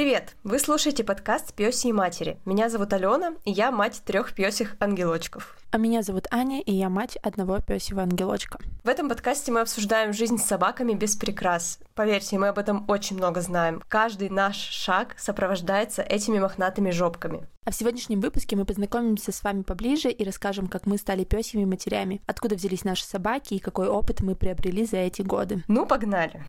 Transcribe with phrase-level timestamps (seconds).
[0.00, 0.34] Привет!
[0.44, 2.38] Вы слушаете подкаст «Пёси и матери».
[2.46, 5.58] Меня зовут Алена, и я мать трех пёсих ангелочков.
[5.72, 8.58] А меня зовут Аня, и я мать одного пёсего ангелочка.
[8.82, 11.78] В этом подкасте мы обсуждаем жизнь с собаками без прикрас.
[11.94, 13.82] Поверьте, мы об этом очень много знаем.
[13.88, 17.46] Каждый наш шаг сопровождается этими мохнатыми жопками.
[17.66, 21.66] А в сегодняшнем выпуске мы познакомимся с вами поближе и расскажем, как мы стали пёсьими
[21.66, 25.62] матерями, откуда взялись наши собаки и какой опыт мы приобрели за эти годы.
[25.68, 26.46] Ну, погнали!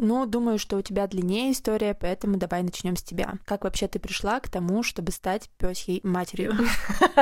[0.00, 3.34] Ну, думаю, что у тебя длиннее история, поэтому давай начнем с тебя.
[3.44, 6.54] Как вообще ты пришла к тому, чтобы стать пёсьей матерью?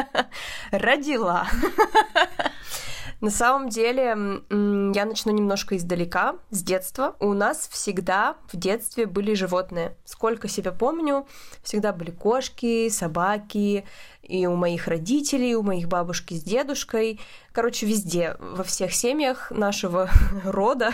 [0.71, 1.47] Родила.
[3.23, 4.05] На самом деле,
[4.51, 7.17] я начну немножко издалека, с детства.
[7.19, 9.97] У нас всегда в детстве были животные.
[10.05, 11.27] Сколько себя помню,
[11.63, 13.87] всегда были кошки, собаки,
[14.27, 17.21] и у моих родителей, и у моих бабушки с дедушкой.
[17.53, 20.09] Короче, везде, во всех семьях нашего
[20.45, 20.93] рода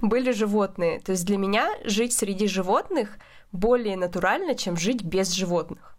[0.00, 1.00] были животные.
[1.00, 3.18] То есть для меня жить среди животных
[3.52, 5.96] более натурально, чем жить без животных.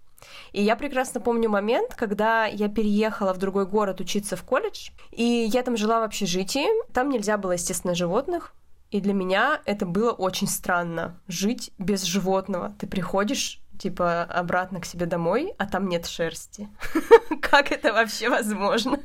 [0.52, 5.24] И я прекрасно помню момент, когда я переехала в другой город учиться в колледж, и
[5.24, 6.68] я там жила в общежитии.
[6.94, 8.54] Там нельзя было, естественно, животных.
[8.92, 12.76] И для меня это было очень странно жить без животного.
[12.78, 16.70] Ты приходишь типа обратно к себе домой, а там нет шерсти.
[17.42, 19.00] Как это вообще возможно?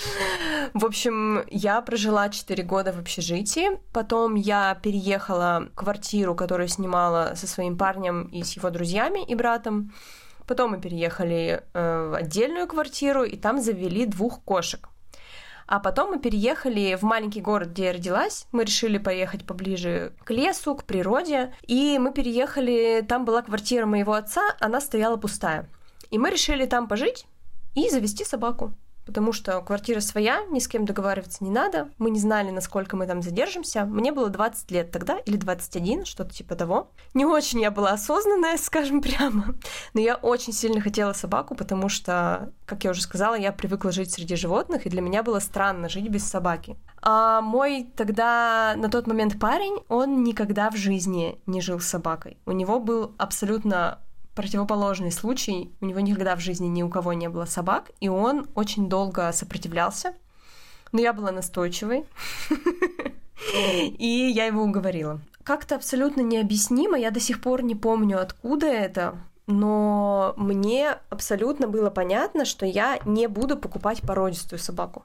[0.74, 7.32] В общем, я прожила 4 года в общежитии, потом я переехала в квартиру, которую снимала
[7.36, 9.92] со своим парнем и с его друзьями и братом.
[10.46, 14.88] Потом мы переехали э, в отдельную квартиру, и там завели двух кошек.
[15.66, 18.46] А потом мы переехали в маленький город, где я родилась.
[18.52, 21.54] Мы решили поехать поближе к лесу, к природе.
[21.66, 25.68] И мы переехали, там была квартира моего отца, она стояла пустая.
[26.10, 27.26] И мы решили там пожить
[27.74, 28.72] и завести собаку
[29.06, 31.88] потому что квартира своя, ни с кем договариваться не надо.
[31.98, 33.84] Мы не знали, насколько мы там задержимся.
[33.84, 36.90] Мне было 20 лет тогда, или 21, что-то типа того.
[37.14, 39.54] Не очень я была осознанная, скажем прямо,
[39.94, 44.12] но я очень сильно хотела собаку, потому что, как я уже сказала, я привыкла жить
[44.12, 46.76] среди животных, и для меня было странно жить без собаки.
[47.00, 52.38] А мой тогда на тот момент парень, он никогда в жизни не жил с собакой.
[52.46, 53.98] У него был абсолютно
[54.34, 55.72] противоположный случай.
[55.80, 59.30] У него никогда в жизни ни у кого не было собак, и он очень долго
[59.32, 60.14] сопротивлялся.
[60.92, 62.04] Но я была настойчивой,
[63.54, 65.20] и я его уговорила.
[65.42, 71.90] Как-то абсолютно необъяснимо, я до сих пор не помню, откуда это, но мне абсолютно было
[71.90, 75.04] понятно, что я не буду покупать породистую собаку.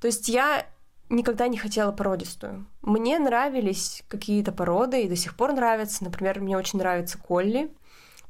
[0.00, 0.66] То есть я
[1.08, 2.66] никогда не хотела породистую.
[2.82, 6.04] Мне нравились какие-то породы и до сих пор нравятся.
[6.04, 7.70] Например, мне очень нравится колли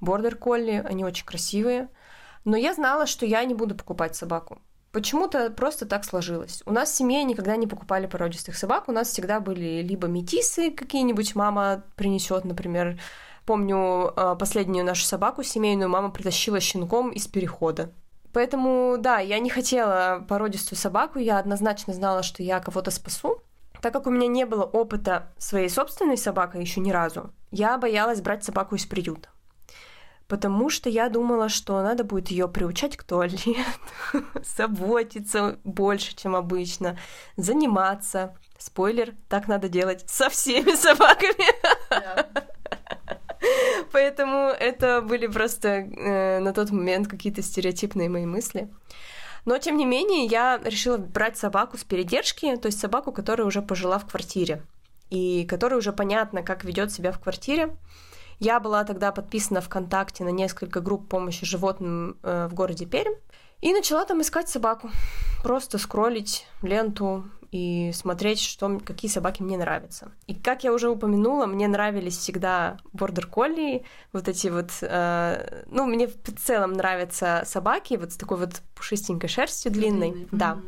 [0.02, 1.88] бордер колли, они очень красивые.
[2.44, 4.58] Но я знала, что я не буду покупать собаку.
[4.90, 6.62] Почему-то просто так сложилось.
[6.66, 8.88] У нас в семье никогда не покупали породистых собак.
[8.88, 13.00] У нас всегда были либо метисы какие-нибудь, мама принесет, например.
[13.46, 17.90] Помню э, последнюю нашу собаку семейную мама притащила щенком из перехода.
[18.32, 23.42] Поэтому, да, я не хотела породистую собаку, я однозначно знала, что я кого-то спасу.
[23.80, 28.20] Так как у меня не было опыта своей собственной собакой еще ни разу, я боялась
[28.20, 29.28] брать собаку из приюта
[30.32, 33.54] потому что я думала, что надо будет ее приучать к туалету,
[34.56, 36.98] заботиться больше, чем обычно,
[37.36, 38.34] заниматься.
[38.56, 41.44] Спойлер, так надо делать со всеми собаками.
[43.92, 48.70] Поэтому это были просто э, на тот момент какие-то стереотипные мои мысли.
[49.44, 53.60] Но, тем не менее, я решила брать собаку с передержки, то есть собаку, которая уже
[53.60, 54.62] пожила в квартире,
[55.10, 57.76] и которая уже понятно, как ведет себя в квартире.
[58.42, 63.14] Я была тогда подписана ВКонтакте на несколько групп помощи животным э, в городе Пермь
[63.60, 64.90] и начала там искать собаку.
[65.44, 70.10] Просто скроллить ленту и смотреть, что, какие собаки мне нравятся.
[70.26, 75.86] И как я уже упомянула, мне нравились всегда бордер колли, вот эти вот, э, ну,
[75.86, 80.28] мне в целом нравятся собаки вот с такой вот пушистенькой шерстью длинной, длинной.
[80.32, 80.58] да.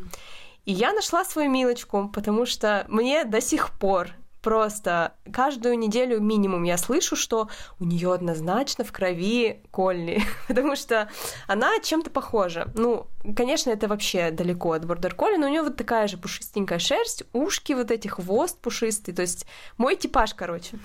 [0.64, 4.10] И я нашла свою милочку, потому что мне до сих пор
[4.44, 7.48] Просто каждую неделю минимум я слышу, что
[7.80, 11.08] у нее однозначно в крови Колли, потому что
[11.46, 12.68] она чем-то похожа.
[12.74, 16.78] Ну, конечно, это вообще далеко от бордер колли, но у нее вот такая же пушистенькая
[16.78, 19.46] шерсть, ушки вот эти, хвост пушистый, то есть
[19.78, 20.78] мой типаж, короче.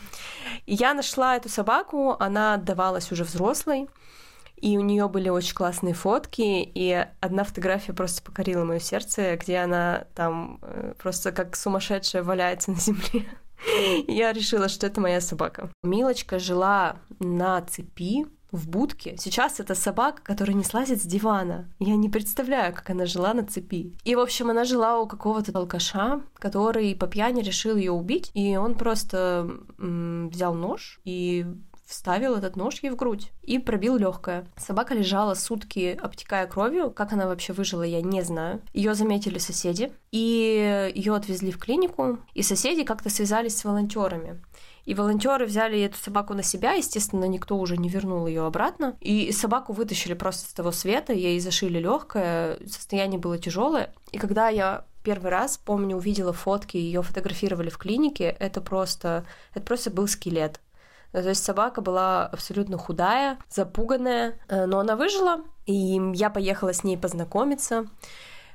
[0.65, 3.89] Я нашла эту собаку, она отдавалась уже взрослой,
[4.55, 6.41] и у нее были очень классные фотки,
[6.73, 12.71] и одна фотография просто покорила мое сердце, где она там э, просто как сумасшедшая валяется
[12.71, 13.25] на земле.
[14.07, 15.71] Я решила, что это моя собака.
[15.83, 19.15] Милочка жила на цепи в будке.
[19.17, 21.69] Сейчас это собака, которая не слазит с дивана.
[21.79, 23.95] Я не представляю, как она жила на цепи.
[24.03, 28.31] И, в общем, она жила у какого-то алкаша, который по пьяни решил ее убить.
[28.33, 31.45] И он просто м- взял нож и
[31.89, 34.45] вставил этот нож ей в грудь и пробил легкое.
[34.55, 36.91] Собака лежала сутки, обтекая кровью.
[36.91, 38.61] Как она вообще выжила, я не знаю.
[38.73, 44.39] Ее заметили соседи, и ее отвезли в клинику, и соседи как-то связались с волонтерами.
[44.85, 48.95] И волонтеры взяли эту собаку на себя, естественно, никто уже не вернул ее обратно.
[49.01, 53.93] И собаку вытащили просто с того света, ей зашили легкое, состояние было тяжелое.
[54.11, 59.65] И когда я первый раз, помню, увидела фотки, ее фотографировали в клинике, это просто, это
[59.65, 60.59] просто был скелет.
[61.11, 66.83] То есть собака была абсолютно худая, запуганная, э, но она выжила, и я поехала с
[66.83, 67.87] ней познакомиться.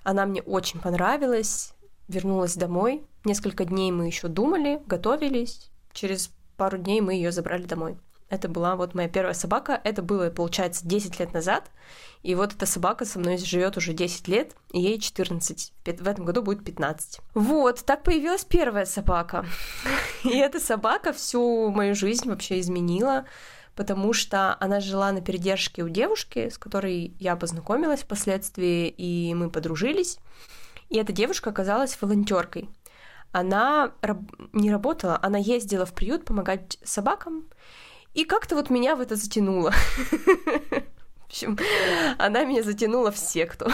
[0.05, 1.75] Она мне очень понравилась,
[2.09, 3.05] вернулась домой.
[3.25, 5.71] Несколько дней мы еще думали, готовились.
[5.93, 7.99] Через пару дней мы ее забрали домой.
[8.35, 9.81] Это была вот моя первая собака.
[9.85, 11.71] Это было, получается, 10 лет назад.
[12.25, 15.73] И вот эта собака со мной живет уже 10 лет, и ей 14.
[15.85, 17.21] В этом году будет 15.
[17.35, 19.47] Вот, так появилась первая собака.
[20.25, 23.25] И эта собака всю мою жизнь вообще изменила,
[23.77, 29.49] потому что она жила на передержке у девушки, с которой я познакомилась впоследствии, и мы
[29.49, 30.19] подружились.
[30.89, 32.69] И эта девушка оказалась волонтеркой.
[33.31, 33.93] Она
[34.53, 37.45] не работала, она ездила в приют помогать собакам,
[38.15, 39.73] и как-то вот меня в это затянуло.
[39.73, 41.59] В общем,
[42.19, 43.67] она меня затянула в секту.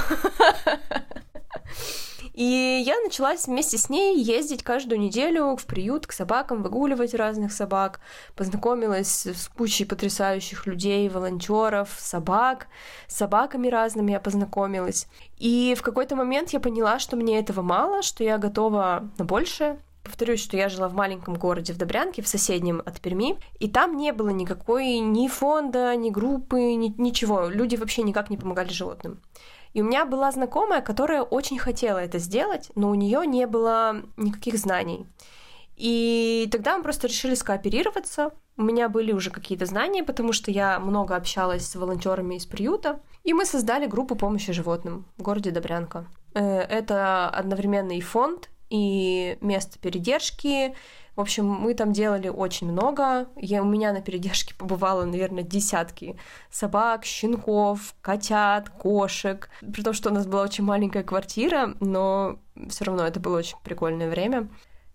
[2.32, 7.52] И я начала вместе с ней ездить каждую неделю в приют к собакам, выгуливать разных
[7.52, 8.00] собак,
[8.34, 12.68] познакомилась с кучей потрясающих людей, волонтеров, собак,
[13.08, 15.06] с собаками разными я познакомилась.
[15.36, 19.78] И в какой-то момент я поняла, что мне этого мало, что я готова на большее,
[20.02, 23.96] Повторюсь, что я жила в маленьком городе в Добрянке, в соседнем от Перми, и там
[23.96, 27.48] не было никакой ни фонда, ни группы, ни, ничего.
[27.48, 29.20] Люди вообще никак не помогали животным.
[29.72, 34.02] И у меня была знакомая, которая очень хотела это сделать, но у нее не было
[34.16, 35.06] никаких знаний.
[35.76, 38.32] И тогда мы просто решили скооперироваться.
[38.56, 43.00] У меня были уже какие-то знания, потому что я много общалась с волонтерами из приюта.
[43.24, 46.06] И мы создали группу помощи животным в городе Добрянка.
[46.34, 50.74] Э, это одновременно и фонд, и место передержки.
[51.16, 53.28] В общем, мы там делали очень много.
[53.36, 56.16] Я, у меня на передержке побывало, наверное, десятки
[56.50, 59.50] собак, щенков, котят, кошек.
[59.60, 62.38] При том, что у нас была очень маленькая квартира, но
[62.68, 64.48] все равно это было очень прикольное время.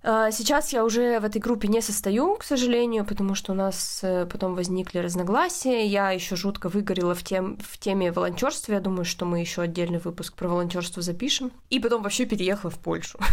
[0.07, 4.01] А, сейчас я уже в этой группе не состою, к сожалению, потому что у нас
[4.03, 5.83] э, потом возникли разногласия.
[5.87, 8.73] Я еще жутко выгорела в, тем, в теме волонтерства.
[8.73, 11.51] Я думаю, что мы еще отдельный выпуск про волонтерство запишем.
[11.71, 13.17] И потом вообще переехала в Польшу.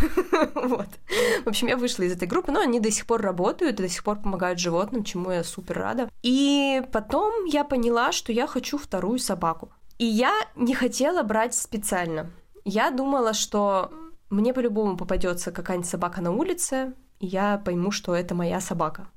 [0.55, 0.89] Вот.
[1.45, 3.89] В общем, я вышла из этой группы, но они до сих пор работают и до
[3.89, 6.09] сих пор помогают животным, чему я супер рада.
[6.23, 9.71] И потом я поняла, что я хочу вторую собаку.
[9.99, 12.31] И я не хотела брать специально.
[12.65, 13.91] Я думала, что
[14.32, 19.08] мне по-любому попадется какая-нибудь собака на улице, и я пойму, что это моя собака.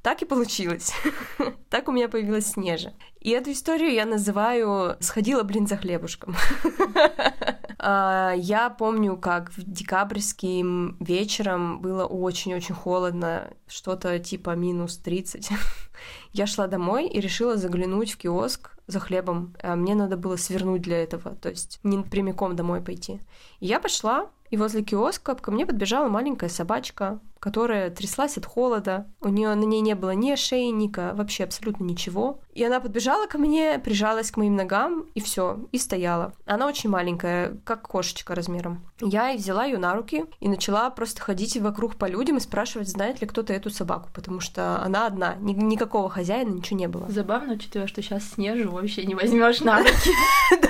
[0.00, 0.92] Так и получилось.
[1.70, 2.92] так у меня появилась Снежа.
[3.20, 6.36] И эту историю я называю «Сходила, блин, за хлебушком».
[7.86, 15.50] А, я помню, как в декабрьским вечером было очень-очень холодно, что-то типа минус 30.
[16.32, 19.54] я шла домой и решила заглянуть в киоск за хлебом.
[19.62, 23.20] А мне надо было свернуть для этого, то есть не прямиком домой пойти.
[23.60, 29.06] И я пошла, и возле киоска ко мне подбежала маленькая собачка, которая тряслась от холода.
[29.20, 32.40] У нее на ней не было ни ошейника, вообще абсолютно ничего.
[32.54, 36.32] И она подбежала ко мне, прижалась к моим ногам, и все, и стояла.
[36.46, 38.88] Она очень маленькая, как кошечка размером.
[39.00, 42.88] Я и взяла ее на руки и начала просто ходить вокруг по людям и спрашивать,
[42.88, 47.10] знает ли кто-то эту собаку, потому что она одна, ни никакого хозяина, ничего не было.
[47.10, 50.10] Забавно, учитывая, что сейчас снежу вообще не возьмешь на руки.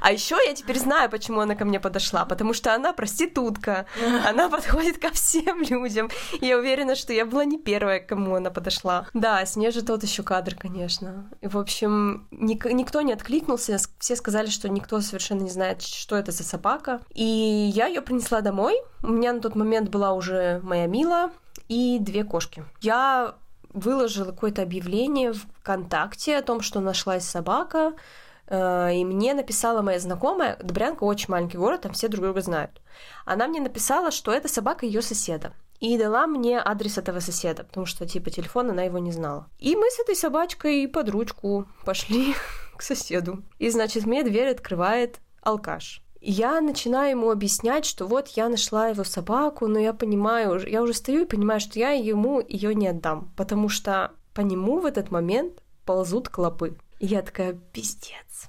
[0.00, 3.86] А еще я теперь знаю, почему она ко мне подошла, потому что она проститутка,
[4.26, 6.08] она подходит ко всем людям.
[6.40, 9.06] Я уверена, что я была не первая, к кому она подошла.
[9.12, 11.30] Да, Снежа тот еще кадр, конечно.
[11.40, 16.16] И, в общем, ник- никто не откликнулся, все сказали, что никто совершенно не знает, что
[16.16, 17.00] это за собака.
[17.12, 18.76] И я ее принесла домой.
[19.02, 21.32] У меня на тот момент была уже моя Мила
[21.68, 22.64] и две кошки.
[22.80, 23.34] Я
[23.72, 27.94] выложила какое-то объявление в ВКонтакте о том, что нашлась собака,
[28.48, 32.80] Э, и мне написала моя знакомая, Добрянка очень маленький город, там все друг друга знают.
[33.24, 35.52] Она мне написала, что это собака ее соседа.
[35.80, 39.48] И дала мне адрес этого соседа, потому что, типа, телефон она его не знала.
[39.60, 42.34] И мы с этой собачкой под ручку пошли
[42.76, 43.44] к соседу.
[43.58, 46.02] И, значит, мне дверь открывает алкаш.
[46.20, 50.94] Я начинаю ему объяснять, что вот я нашла его собаку, но я понимаю, я уже
[50.94, 55.10] стою и понимаю, что я ему ее не отдам, потому что по нему в этот
[55.10, 56.76] момент ползут клопы.
[56.98, 58.48] И я такая, пиздец.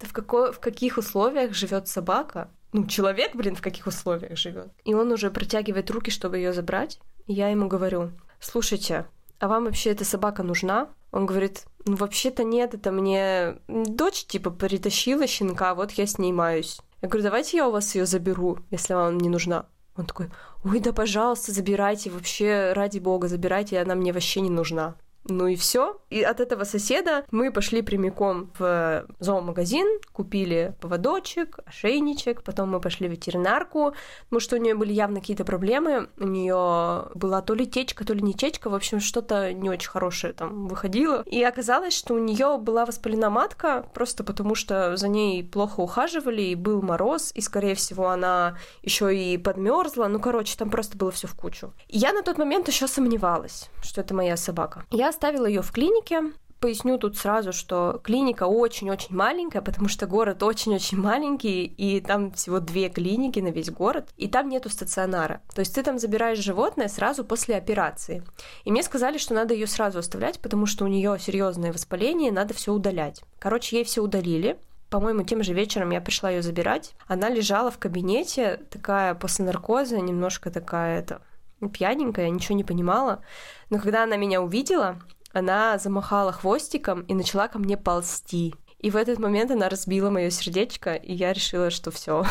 [0.00, 2.50] Да в, какой, в каких условиях живет собака?
[2.72, 4.72] Ну, человек, блин, в каких условиях живет?
[4.84, 7.00] И он уже протягивает руки, чтобы ее забрать.
[7.26, 9.06] И я ему говорю, слушайте,
[9.38, 10.88] а вам вообще эта собака нужна?
[11.12, 16.32] Он говорит, ну вообще-то нет, это мне дочь типа притащила щенка, вот я с ней
[16.32, 16.80] маюсь.
[17.04, 19.66] Я говорю, давайте я у вас ее заберу, если вам не нужна.
[19.94, 20.30] Он такой,
[20.64, 24.94] ой, да пожалуйста, забирайте, вообще, ради бога, забирайте, она мне вообще не нужна.
[25.26, 26.00] Ну и все.
[26.10, 33.08] И от этого соседа мы пошли прямиком в зоомагазин, купили поводочек, ошейничек, потом мы пошли
[33.08, 36.08] в ветеринарку, потому что у нее были явно какие-то проблемы.
[36.18, 39.88] У нее была то ли течка, то ли не течка, в общем, что-то не очень
[39.88, 41.22] хорошее там выходило.
[41.26, 46.42] И оказалось, что у нее была воспалена матка, просто потому что за ней плохо ухаживали,
[46.42, 50.06] и был мороз, и, скорее всего, она еще и подмерзла.
[50.08, 51.72] Ну, короче, там просто было все в кучу.
[51.88, 54.84] И я на тот момент еще сомневалась, что это моя собака.
[54.90, 56.32] Я оставила ее в клинике.
[56.58, 62.58] Поясню тут сразу, что клиника очень-очень маленькая, потому что город очень-очень маленький, и там всего
[62.58, 65.42] две клиники на весь город, и там нету стационара.
[65.54, 68.22] То есть ты там забираешь животное сразу после операции.
[68.64, 72.54] И мне сказали, что надо ее сразу оставлять, потому что у нее серьезное воспаление, надо
[72.54, 73.22] все удалять.
[73.38, 76.94] Короче, ей все удалили, по-моему, тем же вечером я пришла ее забирать.
[77.08, 81.20] Она лежала в кабинете, такая после наркоза, немножко такая это
[81.68, 83.22] пьяненькая, ничего не понимала.
[83.70, 85.00] Но когда она меня увидела,
[85.32, 88.54] она замахала хвостиком и начала ко мне ползти.
[88.78, 92.24] И в этот момент она разбила мое сердечко, и я решила, что все,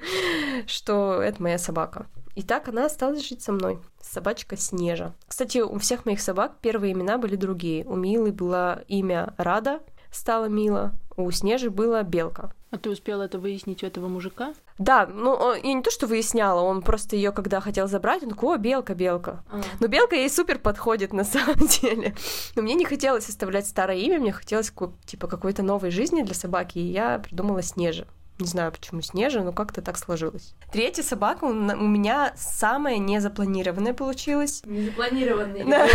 [0.66, 2.06] что это моя собака.
[2.34, 3.80] И так она осталась жить со мной.
[4.00, 5.14] Собачка Снежа.
[5.26, 7.84] Кстати, у всех моих собак первые имена были другие.
[7.84, 9.80] У Милы было имя Рада,
[10.12, 12.52] стала Мила, у Снежи была Белка.
[12.70, 14.52] А ты успела это выяснить у этого мужика?
[14.76, 18.56] Да, ну я не то, что выясняла, он просто ее, когда хотел забрать, он такой,
[18.56, 19.42] о, белка, белка.
[19.50, 19.62] А.
[19.80, 22.14] Но белка ей супер подходит на самом деле.
[22.54, 24.72] Но мне не хотелось оставлять старое имя, мне хотелось
[25.06, 28.06] типа какой-то новой жизни для собаки, и я придумала Снежа.
[28.38, 30.54] Не знаю, почему Снежа, но как-то так сложилось.
[30.72, 34.62] Третья собака у меня самая незапланированная получилась.
[34.64, 35.64] Незапланированный.
[35.68, 35.86] Да,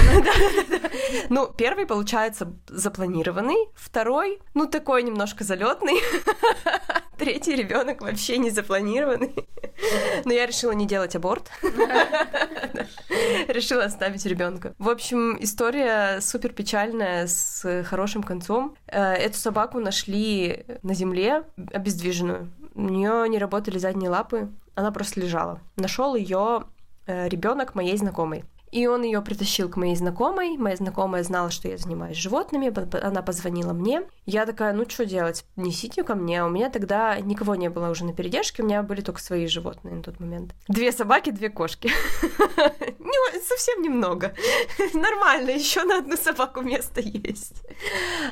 [1.29, 3.69] Ну, первый, получается, запланированный.
[3.75, 5.99] Второй, ну, такой немножко залетный.
[7.17, 9.33] Третий ребенок вообще не запланированный.
[10.25, 11.49] Но я решила не делать аборт.
[13.47, 14.73] Решила оставить ребенка.
[14.77, 18.75] В общем, история супер печальная с хорошим концом.
[18.87, 22.32] Э, эту собаку нашли на земле обездвиженную.
[22.75, 25.59] У нее не работали задние лапы, она просто лежала.
[25.75, 26.63] Нашел ее
[27.05, 28.45] э, ребенок моей знакомой.
[28.73, 30.57] И он ее притащил к моей знакомой.
[30.57, 32.73] Моя знакомая знала, что я занимаюсь животными.
[33.05, 34.01] Она позвонила мне.
[34.25, 35.45] Я такая, ну что делать?
[35.55, 36.43] Несите ко мне.
[36.43, 38.63] У меня тогда никого не было уже на передержке.
[38.63, 40.55] У меня были только свои животные на тот момент.
[40.67, 41.91] Две собаки, две кошки.
[43.47, 44.33] Совсем немного.
[44.93, 47.61] Нормально, еще на одну собаку место есть.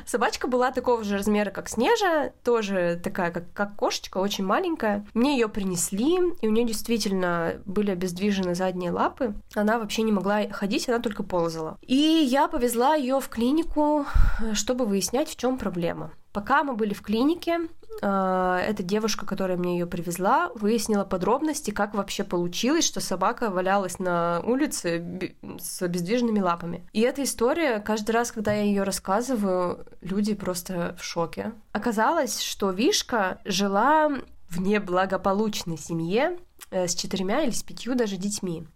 [0.06, 2.32] Собачка была такого же размера, как Снежа.
[2.42, 5.06] Тоже такая, как, как кошечка, очень маленькая.
[5.14, 9.34] Мне ее принесли, и у нее действительно были обездвижены задние лапы.
[9.54, 11.78] Она вообще не могла могла ходить, она только ползала.
[11.82, 14.06] И я повезла ее в клинику,
[14.54, 16.12] чтобы выяснять, в чем проблема.
[16.32, 17.68] Пока мы были в клинике,
[18.00, 23.98] э, эта девушка, которая мне ее привезла, выяснила подробности, как вообще получилось, что собака валялась
[23.98, 26.88] на улице с обездвиженными лапами.
[26.94, 31.52] И эта история, каждый раз, когда я ее рассказываю, люди просто в шоке.
[31.72, 34.10] Оказалось, что Вишка жила
[34.48, 36.38] в неблагополучной семье
[36.70, 38.66] э, с четырьмя или с пятью даже детьми.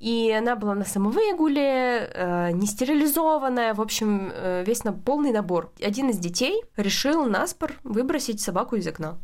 [0.00, 5.72] И она была на самовыгуле, э, не стерилизованная, в общем, э, весь на полный набор.
[5.82, 9.18] Один из детей решил наспор выбросить собаку из окна.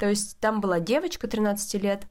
[0.00, 2.06] То есть там была девочка 13 лет,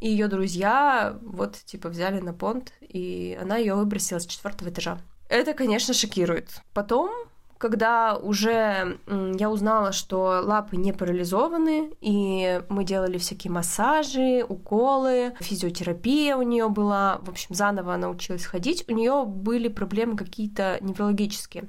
[0.00, 4.98] и ее друзья вот типа взяли на понт, и она ее выбросила с четвертого этажа.
[5.30, 6.60] Это, конечно, шокирует.
[6.74, 7.10] Потом
[7.60, 8.98] когда уже
[9.38, 16.70] я узнала, что лапы не парализованы, и мы делали всякие массажи, уколы, физиотерапия у нее
[16.70, 21.68] была, в общем, заново она училась ходить, у нее были проблемы какие-то неврологические.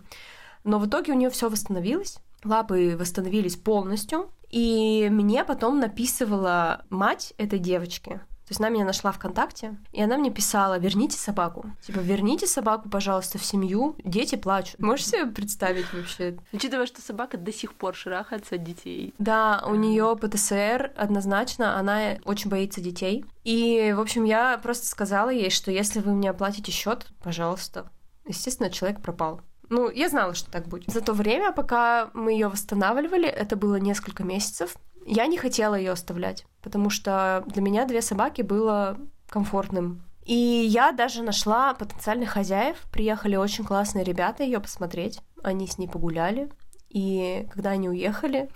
[0.63, 7.33] Но в итоге у нее все восстановилось, лапы восстановились полностью, и мне потом написывала мать
[7.38, 8.21] этой девочки,
[8.51, 11.72] есть она меня нашла ВКонтакте, и она мне писала, верните собаку.
[11.86, 14.79] Типа, верните собаку, пожалуйста, в семью, дети плачут.
[14.79, 16.38] Можешь себе представить вообще?
[16.51, 19.13] Учитывая, что собака до сих пор шарахается от детей.
[19.17, 23.25] Да, у нее ПТСР однозначно, она очень боится детей.
[23.43, 27.89] И, в общем, я просто сказала ей, что если вы мне оплатите счет, пожалуйста.
[28.27, 29.41] Естественно, человек пропал.
[29.70, 30.91] Ну, я знала, что так будет.
[30.91, 35.91] За то время, пока мы ее восстанавливали, это было несколько месяцев, я не хотела ее
[35.91, 38.98] оставлять, потому что для меня две собаки было
[39.29, 40.03] комфортным.
[40.24, 42.77] И я даже нашла потенциальных хозяев.
[42.91, 45.20] Приехали очень классные ребята ее посмотреть.
[45.43, 46.50] они с ней погуляли,
[46.89, 48.50] и когда они уехали,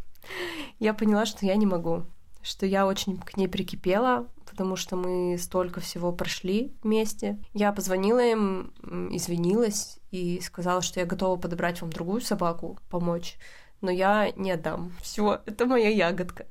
[0.80, 2.04] я поняла, что я не могу,
[2.42, 7.38] что я очень к ней прикипела, потому что мы столько всего прошли вместе.
[7.54, 8.72] Я позвонила им,
[9.12, 13.36] извинилась и сказала, что я готова подобрать вам другую собаку, помочь
[13.80, 14.92] но я не отдам.
[15.02, 16.46] Все, это моя ягодка.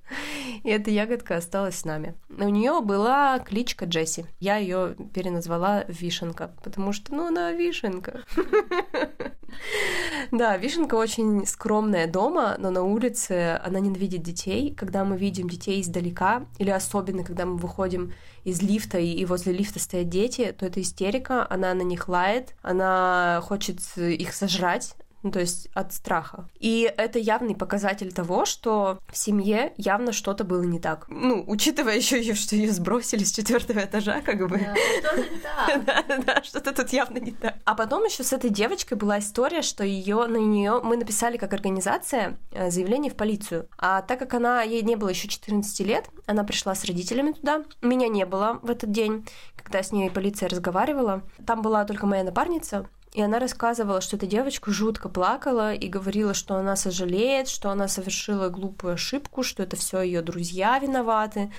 [0.63, 2.15] И эта ягодка осталась с нами.
[2.29, 4.25] У нее была кличка Джесси.
[4.39, 8.21] Я ее переназвала Вишенка, потому что, ну, она Вишенка.
[10.31, 14.75] Да, Вишенка очень скромная дома, но на улице она ненавидит детей.
[14.75, 19.79] Когда мы видим детей издалека, или особенно, когда мы выходим из лифта, и возле лифта
[19.79, 24.95] стоят дети, то это истерика, она на них лает, она хочет их сожрать,
[25.27, 26.47] ну, то есть от страха.
[26.57, 31.05] И это явный показатель того, что в семье явно что-то было не так.
[31.09, 34.57] Ну, учитывая еще, что ее сбросили с четвертого этажа, как бы.
[34.57, 35.37] Да, что-то не
[35.83, 35.85] так.
[36.07, 37.55] да, да, что-то тут явно не так.
[37.65, 41.51] А потом еще с этой девочкой была история, что ее на нее мы написали как
[41.51, 43.67] организация э, заявление в полицию.
[43.77, 47.65] А так как она ей не было еще 14 лет, она пришла с родителями туда.
[47.81, 49.27] Меня не было в этот день,
[49.61, 51.23] когда с ней полиция разговаривала.
[51.45, 56.33] Там была только моя напарница, и она рассказывала, что эта девочка жутко плакала и говорила,
[56.33, 61.51] что она сожалеет, что она совершила глупую ошибку, что это все ее друзья виноваты.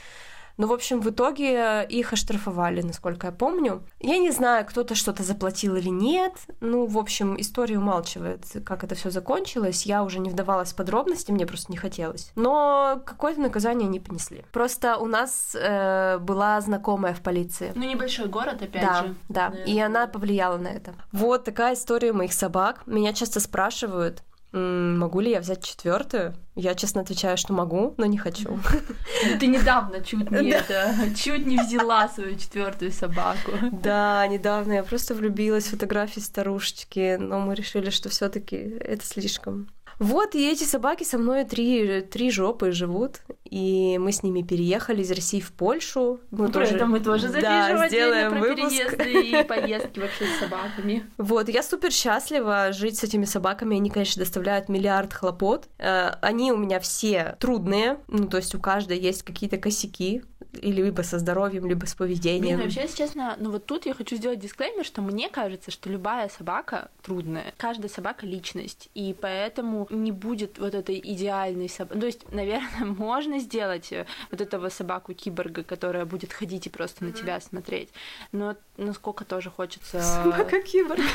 [0.58, 3.82] Ну, в общем, в итоге их оштрафовали, насколько я помню.
[4.00, 6.34] Я не знаю, кто-то что-то заплатил или нет.
[6.60, 9.86] Ну, в общем, история умалчивает, как это все закончилось.
[9.86, 12.32] Я уже не вдавалась в подробности, мне просто не хотелось.
[12.34, 14.44] Но какое-то наказание они понесли.
[14.52, 17.72] Просто у нас э, была знакомая в полиции.
[17.76, 19.14] Ну, небольшой город, опять да, же.
[19.28, 19.64] Да, да.
[19.64, 20.94] И она повлияла на это.
[21.12, 22.82] Вот такая история моих собак.
[22.86, 26.34] Меня часто спрашивают, Могу ли я взять четвертую?
[26.54, 28.48] Я честно отвечаю, что могу, но не хочу.
[28.50, 33.52] Ну, ты недавно чуть не это, чуть не взяла свою четвертую собаку.
[33.72, 39.68] Да, недавно я просто влюбилась в фотографии старушечки, но мы решили, что все-таки это слишком.
[39.98, 45.02] Вот, и эти собаки со мной три, три жопы живут, и мы с ними переехали
[45.02, 46.20] из России в Польшу.
[46.30, 48.96] Мы ну, тоже, это мы тоже запишем да, сделаем про выпуск.
[48.96, 51.10] переезды и поездки вообще с собаками.
[51.18, 55.68] Вот, я супер счастлива жить с этими собаками, они, конечно, доставляют миллиард хлопот.
[55.78, 60.22] Э, они у меня все трудные, ну, то есть у каждой есть какие-то косяки,
[60.58, 62.56] или либо со здоровьем, либо с поведением.
[62.56, 65.90] Блин, вообще, если честно, ну вот тут я хочу сделать дисклеймер, что мне кажется, что
[65.90, 67.52] любая собака трудная.
[67.56, 72.00] Каждая собака— личность, и поэтому не будет вот этой идеальной собаки.
[72.00, 77.08] То есть, наверное, можно сделать э, вот этого собаку-киборга, которая будет ходить и просто mm-hmm.
[77.08, 77.88] на тебя смотреть,
[78.32, 80.00] но насколько тоже хочется...
[80.24, 81.00] Собака-киборг.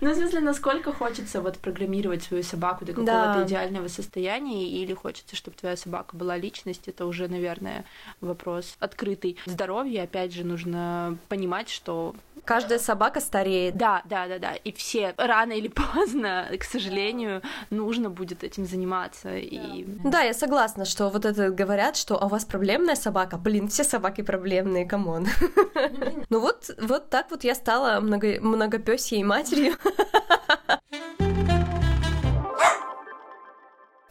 [0.00, 5.36] Ну, в смысле, насколько хочется вот программировать свою собаку до какого-то идеального состояния, или хочется,
[5.36, 7.84] чтобы твоя собака была личность, это уже, наверное,
[8.20, 8.35] вопрос
[8.78, 9.36] открытый.
[9.46, 12.14] Здоровье, опять же, нужно понимать, что
[12.46, 13.76] Каждая собака стареет.
[13.76, 14.54] Да, да, да, да.
[14.54, 19.30] И все рано или поздно, к сожалению, нужно будет этим заниматься.
[19.30, 19.36] Да.
[19.38, 19.84] И...
[20.04, 23.36] да, я согласна, что вот это говорят, что «А у вас проблемная собака.
[23.36, 25.26] Блин, все собаки проблемные, come on.
[26.28, 29.74] Ну вот, вот так вот я стала много, многопёсьей матерью.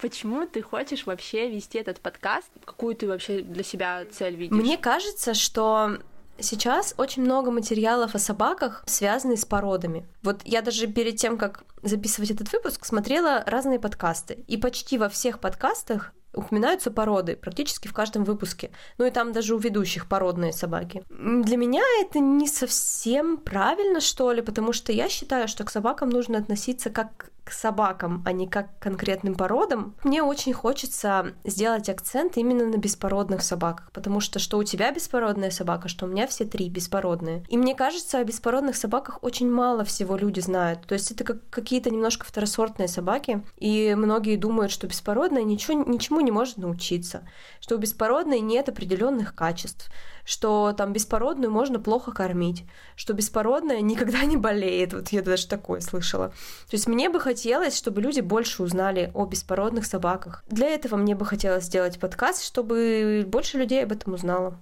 [0.01, 2.47] Почему ты хочешь вообще вести этот подкаст?
[2.65, 4.55] Какую ты вообще для себя цель видишь?
[4.55, 5.97] Мне кажется, что
[6.37, 10.05] Сейчас очень много материалов о собаках, связанных с породами.
[10.21, 14.43] Вот я даже перед тем, как записывать этот выпуск, смотрела разные подкасты.
[14.47, 18.71] И почти во всех подкастах упоминаются породы практически в каждом выпуске.
[18.97, 21.03] Ну и там даже у ведущих породные собаки.
[21.09, 26.09] Для меня это не совсем правильно, что ли, потому что я считаю, что к собакам
[26.09, 29.95] нужно относиться как к собакам, а не как к конкретным породам.
[30.03, 35.51] Мне очень хочется сделать акцент именно на беспородных собаках, потому что что у тебя беспородная
[35.51, 37.43] собака, что у меня все три беспородные.
[37.47, 40.81] И мне кажется, о беспородных собаках очень мало всего люди знают.
[40.87, 46.21] То есть это как какие-то немножко второсортные собаки, и многие думают, что беспородная ничего, ничему
[46.21, 47.27] не может научиться,
[47.61, 49.91] что у беспородной нет определенных качеств,
[50.25, 54.93] что там беспородную можно плохо кормить, что беспородная никогда не болеет.
[54.93, 56.29] Вот я даже такое слышала.
[56.29, 60.43] То есть мне бы хотелось, чтобы люди больше узнали о беспородных собаках.
[60.47, 64.59] Для этого мне бы хотелось сделать подкаст, чтобы больше людей об этом узнало.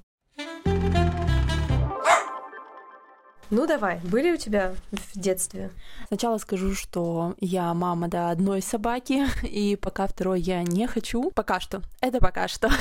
[3.55, 5.69] Ну давай, были у тебя в детстве?
[6.07, 11.29] Сначала скажу, что я мама до одной собаки, и пока второй я не хочу.
[11.29, 11.83] Пока что.
[12.01, 12.71] Это пока что.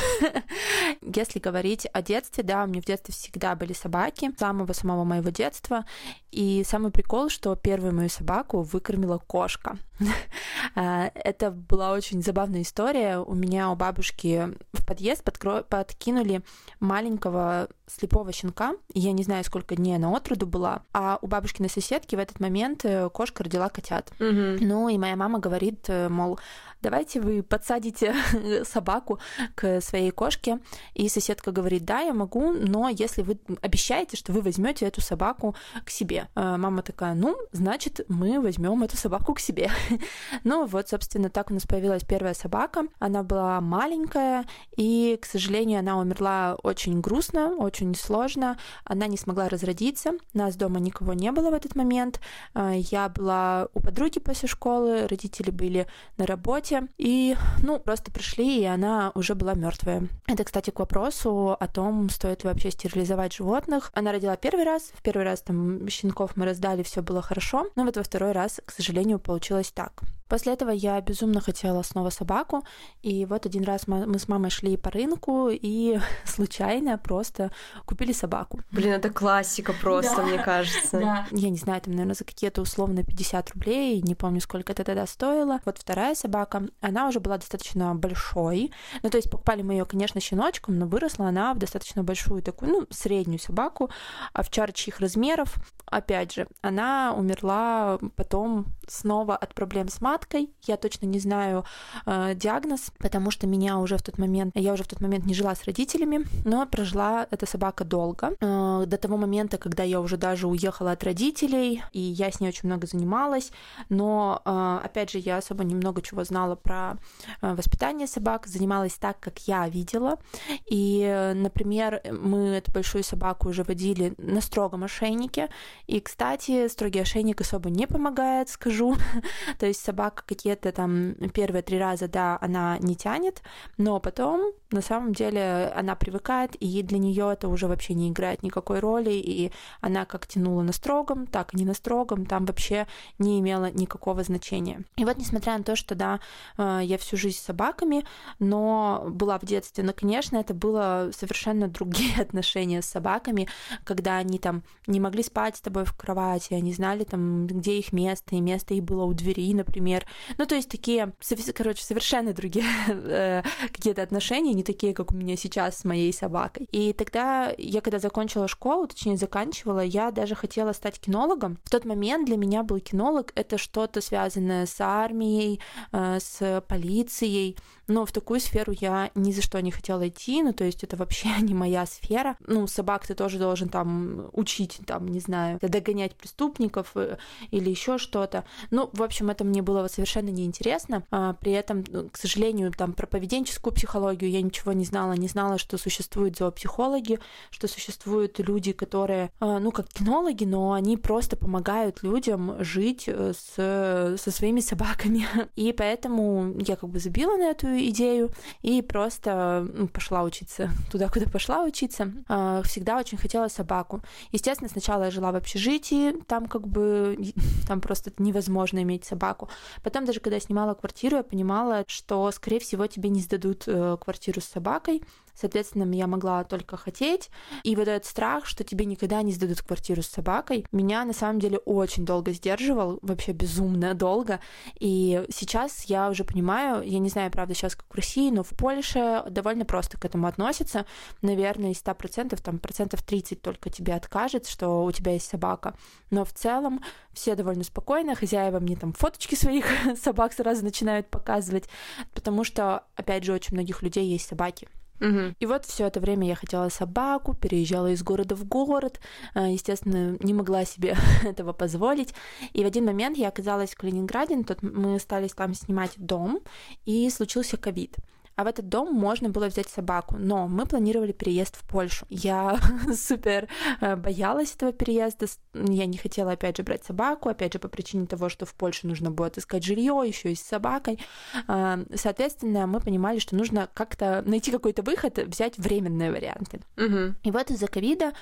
[1.03, 5.85] Если говорить о детстве, да, у меня в детстве всегда были собаки, самого-самого моего детства.
[6.31, 9.77] И самый прикол, что первую мою собаку выкормила кошка.
[10.75, 13.19] А, это была очень забавная история.
[13.19, 15.65] У меня у бабушки в подъезд подкро...
[15.65, 16.43] подкинули
[16.81, 18.75] маленького слепого щенка.
[18.95, 20.83] Я не знаю, сколько дней она от роду была.
[20.93, 24.13] А у бабушкиной соседки в этот момент э, кошка родила котят.
[24.19, 24.57] Мгм.
[24.61, 26.39] Ну и моя мама говорит, э, мол,
[26.83, 28.15] давайте вы подсадите
[28.65, 29.19] собаку
[29.55, 30.59] к своей кошке.
[30.95, 35.55] И соседка говорит, да, я могу, но если вы обещаете, что вы возьмете эту собаку
[35.85, 36.29] к себе.
[36.35, 39.71] Э, Мама такая, ну, значит, мы возьмем эту собаку к себе.
[40.45, 42.85] Ну вот, собственно, так у нас появилась первая собака.
[42.99, 44.45] Она была маленькая,
[44.77, 48.59] и, к сожалению, она умерла очень грустно, очень сложно.
[48.85, 50.13] Она не смогла разродиться.
[50.35, 52.21] Нас дома никого не было в этот момент.
[52.55, 58.61] Э, Я была у подруги после школы, родители были на работе, и, ну, просто пришли,
[58.63, 60.09] и она уже была мертвая.
[60.27, 63.91] Это, кстати, к вопросу о том, стоит ли вообще стерилизовать животных.
[63.95, 67.85] Она родила первый раз, в первый раз там щенков мы раздали, все было хорошо, но
[67.85, 70.03] вот во второй раз, к сожалению, получилось так.
[70.33, 72.65] После этого я безумно хотела снова собаку,
[73.03, 77.51] и вот один раз мы с мамой шли по рынку и случайно просто
[77.85, 78.61] купили собаку.
[78.71, 81.27] Блин, это классика просто, Да, мне кажется.
[81.31, 85.07] Я не знаю, там, наверное, за какие-то условно 50 рублей, не помню, сколько это тогда
[85.07, 85.61] стоило.
[85.67, 88.73] Вот вторая собака, она уже была достаточно большой.
[89.03, 92.73] Ну, то есть покупали мы ее, конечно, щеночком, но выросла она в достаточно большую такую,
[92.73, 93.91] ну, среднюю собаку,
[94.33, 95.55] овчарчьих размеров.
[95.87, 100.51] Опять же, она умерла потом снова от проблем с маткой.
[100.63, 101.65] Я точно не знаю
[102.07, 105.35] э, диагноз, потому что меня уже в тот момент, я уже в тот момент не
[105.35, 108.35] жила с родителями, но прожила эта собака долго.
[108.41, 112.49] Э, до того момента, когда я уже даже уехала от родителей, и я с ней
[112.49, 113.53] очень много занималась,
[113.89, 116.99] но, э, опять же, я особо немного чего знала про
[117.41, 120.19] э, воспитание собак, занималась так, как я видела.
[120.67, 125.49] И, э, например, мы эту большую собаку уже водили на строгом ошейнике,
[125.87, 128.97] и, кстати, строгий ошейник особо не помогает, скажу.
[129.59, 133.43] То есть собака какие-то там первые три раза, да, она не тянет,
[133.79, 138.43] но потом на самом деле она привыкает, и для нее это уже вообще не играет
[138.43, 142.87] никакой роли, и она как тянула на строгом, так и не на строгом, там вообще
[143.19, 144.85] не имело никакого значения.
[144.97, 146.21] И вот несмотря на то, что, да,
[146.59, 148.05] я всю жизнь с собаками,
[148.39, 153.49] но была в детстве, но, конечно, это было совершенно другие отношения с собаками,
[153.85, 157.93] когда они там не могли спать с тобой в кровати, они знали там, где их
[157.93, 160.07] место, и место их было у двери, например.
[160.39, 161.13] Ну, то есть такие,
[161.55, 166.69] короче, совершенно другие э, какие-то отношения, не такие, как у меня сейчас с моей собакой.
[166.73, 171.59] И тогда я, когда закончила школу, точнее, заканчивала, я даже хотела стать кинологом.
[171.65, 175.61] В тот момент для меня был кинолог— это что-то связанное с армией,
[175.93, 177.57] э, с полицией,
[177.89, 180.97] но в такую сферу я ни за что не хотела идти, ну, то есть это
[180.97, 182.37] вообще не моя сфера.
[182.47, 187.19] Ну, собак ты тоже должен там учить, там, не знаю, догонять преступников э,
[187.51, 188.45] или еще что-то.
[188.71, 191.05] Ну, в общем, это мне было совершенно неинтересно.
[191.11, 195.29] А, При этом, ну, к сожалению, там про поведенческую психологию я ничего не знала, не
[195.29, 197.19] знала, что существуют зоопсихологи,
[197.51, 203.33] что существуют люди, которые, а, ну, как кинологи, но они просто помогают людям жить э,
[203.33, 205.27] с, со своими собаками.
[205.57, 206.12] И поэтому
[206.59, 208.31] я как бы забила на эту идею
[208.63, 212.13] и просто ну, пошла учиться туда, куда пошла учиться.
[212.29, 214.01] А, Всегда очень хотела собаку.
[214.31, 217.17] Естественно, сначала я жила в общежитии, там как бы
[217.67, 219.49] там просто невозможно иметь собаку.
[219.83, 223.97] Потом даже когда я снимала квартиру, я понимала, что, скорее всего, тебе не сдадут э,
[224.01, 225.03] квартиру с собакой.
[225.35, 227.31] Соответственно, я могла только хотеть.
[227.63, 231.41] И вот этот страх, что тебе никогда не сдадут квартиру с собакой, меня на самом
[231.41, 234.41] деле очень долго сдерживал, вообще безумно долго.
[234.79, 238.51] И сейчас я уже понимаю, я не знаю, правда, сейчас как в России, но в
[238.51, 240.87] Польше довольно просто к этому относятся.
[241.23, 245.75] Наверное, из 100%, там процентов 30 только тебе откажет, что у тебя есть собака.
[246.11, 249.67] Но в целом все довольно спокойно, хозяева мне там фоточки своих
[250.03, 251.69] собак сразу начинают показывать,
[252.15, 254.69] потому что, опять же, очень многих людей есть собаки.
[255.03, 255.35] Мгм.
[255.41, 259.01] И вот все это время я хотела собаку, переезжала из города в город,
[259.35, 262.15] э, естественно, не могла себе этого позволить.
[262.53, 266.41] И в один момент я оказалась в Калининграде, тут мы стали там снимать дом,
[266.87, 267.97] и случился ковид.
[268.37, 272.07] А в этот дом можно было взять собаку, но мы планировали переезд в Польшу.
[272.09, 272.59] Я
[272.95, 273.49] супер
[273.81, 278.07] э, боялась этого переезда, я не хотела, опять же, брать собаку, опять же, по причине
[278.07, 280.99] того, что в Польше нужно будет искать жилье, еще и с собакой.
[281.47, 286.61] А, Соответственно, мы понимали, что нужно как-то найти какой-то выход, взять временные варианты.
[286.77, 287.17] Мгм.
[287.23, 288.13] И вот из-за ковида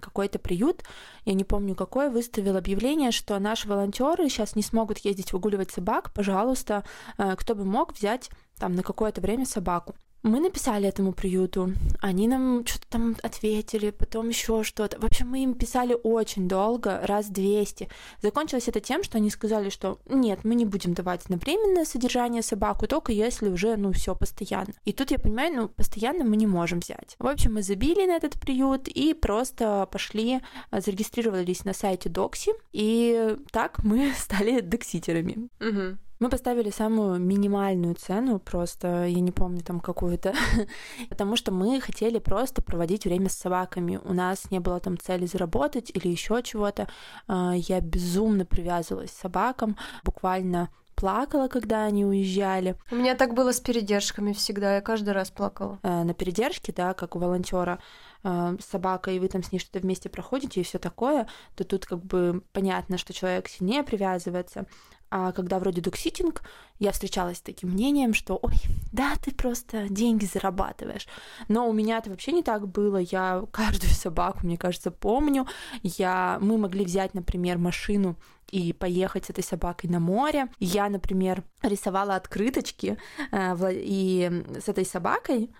[0.00, 0.82] какой-то приют,
[1.24, 6.12] я не помню какой, выставил объявление, что наши волонтеры сейчас не смогут ездить выгуливать собак,
[6.14, 6.84] пожалуйста,
[7.18, 9.94] э, кто бы мог взять там на какое-то время собаку.
[10.26, 14.98] Мы написали этому приюту, они нам что-то там ответили, потом еще что-то.
[14.98, 17.88] В общем, мы им писали очень долго, раз 200.
[18.22, 22.42] Закончилось это тем, что они сказали, что нет, мы не будем давать на временное содержание
[22.42, 24.72] собаку, только если уже, ну, все постоянно.
[24.84, 27.14] И тут я понимаю, ну, постоянно мы не можем взять.
[27.20, 30.40] В общем, мы забили на этот приют и просто пошли,
[30.72, 35.48] э, зарегистрировались на сайте Докси, и так мы стали докситерами.
[35.60, 35.98] Угу.
[36.18, 40.34] Мы поставили самую минимальную цену, просто я не помню там какую-то,
[41.10, 44.00] потому что мы хотели просто проводить время с собаками.
[44.02, 46.88] У нас не было там цели заработать или еще чего-то.
[47.28, 52.74] А, я безумно привязывалась к собакам, буквально плакала, когда они уезжали.
[52.90, 55.78] У меня так было с передержками всегда, я каждый раз плакала.
[55.82, 57.78] Э, на передержке, да, как у волонтера
[58.24, 61.84] э, собака, и вы там с ней что-то вместе проходите и все такое, то тут
[61.84, 64.66] как бы понятно, что человек сильнее привязывается.
[65.10, 66.42] А когда вроде докситинг,
[66.78, 68.54] я встречалась с таким мнением, что ой,
[68.92, 71.06] да, ты просто деньги зарабатываешь.
[71.48, 72.98] Но у меня это вообще не так было.
[72.98, 75.46] Я каждую собаку, мне кажется, помню.
[75.82, 76.38] Я...
[76.40, 78.16] Мы могли взять, например, машину
[78.50, 80.48] и поехать с этой собакой на море.
[80.58, 82.98] Я, например, рисовала открыточки
[83.32, 85.50] э, и с этой собакой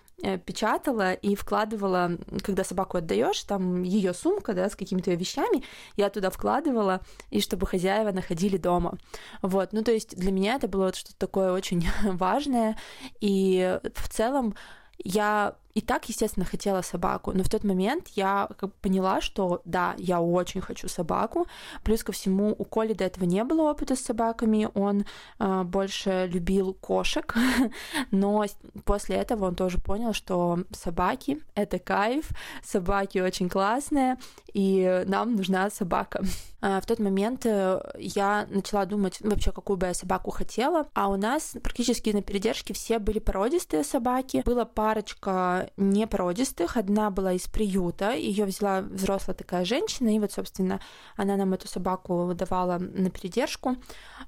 [0.45, 5.63] печатала и вкладывала, когда собаку отдаешь, там ее сумка, да, с какими-то вещами,
[5.97, 8.99] я туда вкладывала, и чтобы хозяева находили дома.
[9.43, 12.79] Вот, ну то есть для меня это было что-то такое очень важное,
[13.21, 14.55] и в целом
[14.99, 18.49] я и так, естественно, хотела собаку, но в тот момент я
[18.81, 21.47] поняла, что да, я очень хочу собаку.
[21.85, 25.05] Плюс ко всему, у Коли до этого не было опыта с собаками, он
[25.39, 27.35] э, больше любил кошек,
[28.11, 28.47] но
[28.87, 32.31] после этого он тоже понял, что собаки— это кайф,
[32.65, 34.17] собаки очень классные,
[34.55, 36.23] и нам нужна собака.
[36.63, 41.09] А в тот момент э, я начала думать вообще, какую бы я собаку хотела, а
[41.09, 44.43] у нас практически на передержке все были породистые собаки.
[44.45, 46.77] Была парочка не породистых.
[46.77, 50.81] Одна была из приюта, ее взяла взрослая такая женщина, и вот, собственно,
[51.17, 53.77] она нам эту собаку выдавала на передержку.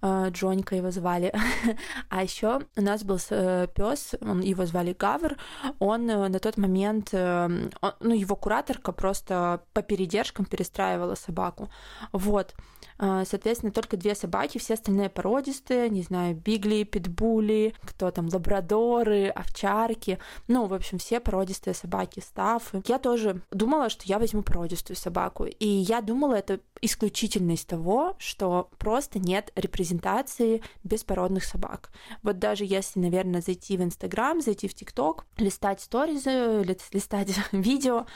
[0.02, 1.32] Э, Джонька его звали.
[2.10, 5.36] А еще у нас был э, пес, он, его звали Гавр.
[5.78, 11.70] Он э, на тот момент, ну, его кураторка просто по передержкам перестраивала собаку.
[12.12, 12.54] Вот.
[12.98, 20.18] Соответственно, только две собаки, все остальные породистые, не знаю, бигли, питбули, кто там, лабрадоры, овчарки.
[20.48, 22.82] Ну, в общем, все породистые собаки, стафы.
[22.86, 25.44] Я тоже думала, что я возьму породистую собаку.
[25.44, 31.90] И я думала это исключительно из того, что просто нет репрезентации беспородных собак.
[32.22, 36.62] Вот даже если, наверное, зайти в Инстаграм, зайти в ТикТок, листать сторизы,
[36.92, 38.06] листать видео,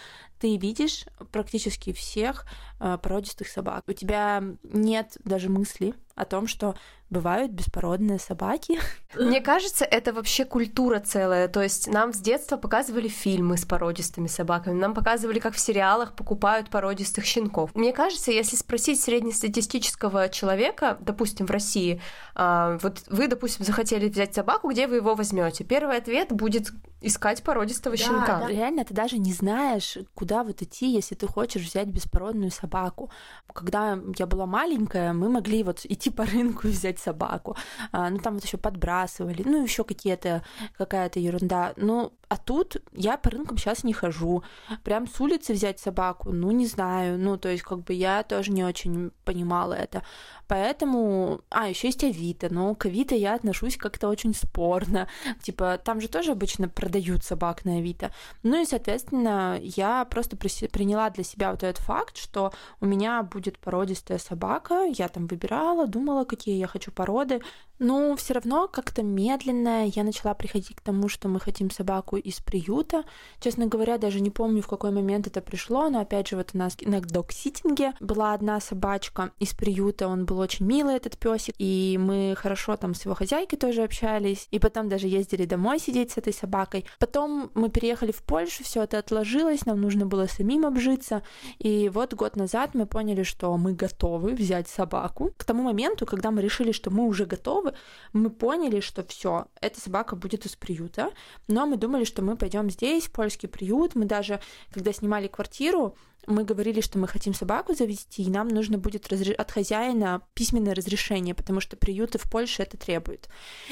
[0.42, 2.46] ты видишь практически всех
[2.80, 3.84] э, породистых собак.
[3.86, 6.74] У тебя нет даже мысли о том, что
[7.10, 8.80] бывают беспородные собаки.
[9.14, 11.46] Мне кажется, это вообще культура целая.
[11.46, 16.16] То есть нам с детства показывали фильмы с породистыми собаками, нам показывали, как в сериалах
[16.16, 17.74] покупают породистых щенков.
[17.74, 22.00] Мне кажется, если спросить среднестатистического человека, допустим, в России,
[22.34, 25.64] а, вот вы, допустим, захотели взять собаку, где вы его возьмете?
[25.64, 28.38] Первый ответ будет искать породистого да, щенка.
[28.40, 28.48] Да.
[28.48, 33.10] Реально, ты даже не знаешь, куда вот идти, если ты хочешь взять беспородную собаку.
[33.52, 37.56] Когда я была маленькая, мы могли вот идти по рынку и взять собаку.
[37.90, 40.42] А, ну, там вот еще подбрасывали, ну, еще какие-то,
[40.78, 41.74] какая-то ерунда.
[41.76, 44.42] Ну, а тут я по рынкам сейчас не хожу.
[44.84, 47.18] Прям с улицы взять собаку, ну, не знаю.
[47.18, 50.02] Ну, то есть, как бы я тоже не очень понимала это.
[50.48, 51.40] Поэтому...
[51.50, 55.08] А, еще есть Авито, но к Авито я отношусь как-то очень спорно.
[55.42, 56.91] Типа, там же тоже обычно продают
[57.24, 58.12] собак на Авито.
[58.42, 63.58] Ну и, соответственно, я просто приняла для себя вот этот факт, что у меня будет
[63.58, 64.84] породистая собака.
[64.84, 67.40] Я там выбирала, думала, какие я хочу породы.
[67.78, 72.38] Ну, все равно как-то медленно я начала приходить к тому, что мы хотим собаку из
[72.38, 73.02] приюта.
[73.40, 76.58] Честно говоря, даже не помню, в какой момент это пришло, но опять же, вот у
[76.58, 81.98] нас на док-ситинге была одна собачка из приюта, он был очень милый, этот песик, и
[82.00, 86.18] мы хорошо там с его хозяйкой тоже общались, и потом даже ездили домой сидеть с
[86.18, 86.81] этой собакой.
[86.98, 91.22] Потом мы переехали в Польшу, все это отложилось, нам нужно было самим обжиться,
[91.58, 95.32] и вот год назад мы поняли, что мы готовы взять собаку.
[95.36, 97.74] К тому моменту, когда мы решили, что мы уже готовы,
[98.12, 101.10] мы поняли, что все, эта собака будет из приюта,
[101.48, 103.94] но мы думали, что мы пойдем здесь, в польский приют.
[103.94, 104.40] Мы даже,
[104.72, 109.32] когда снимали квартиру, мы говорили, что мы хотим собаку завести, и нам нужно будет разре...
[109.34, 113.28] от хозяина письменное разрешение, потому что приюты в Польше это требуют.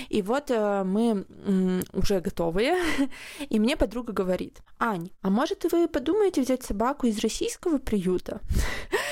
[0.08, 2.76] И вот э, мы м, уже готовые,
[3.48, 8.40] и мне подруга говорит, Ань, а может вы подумаете взять собаку из российского приюта?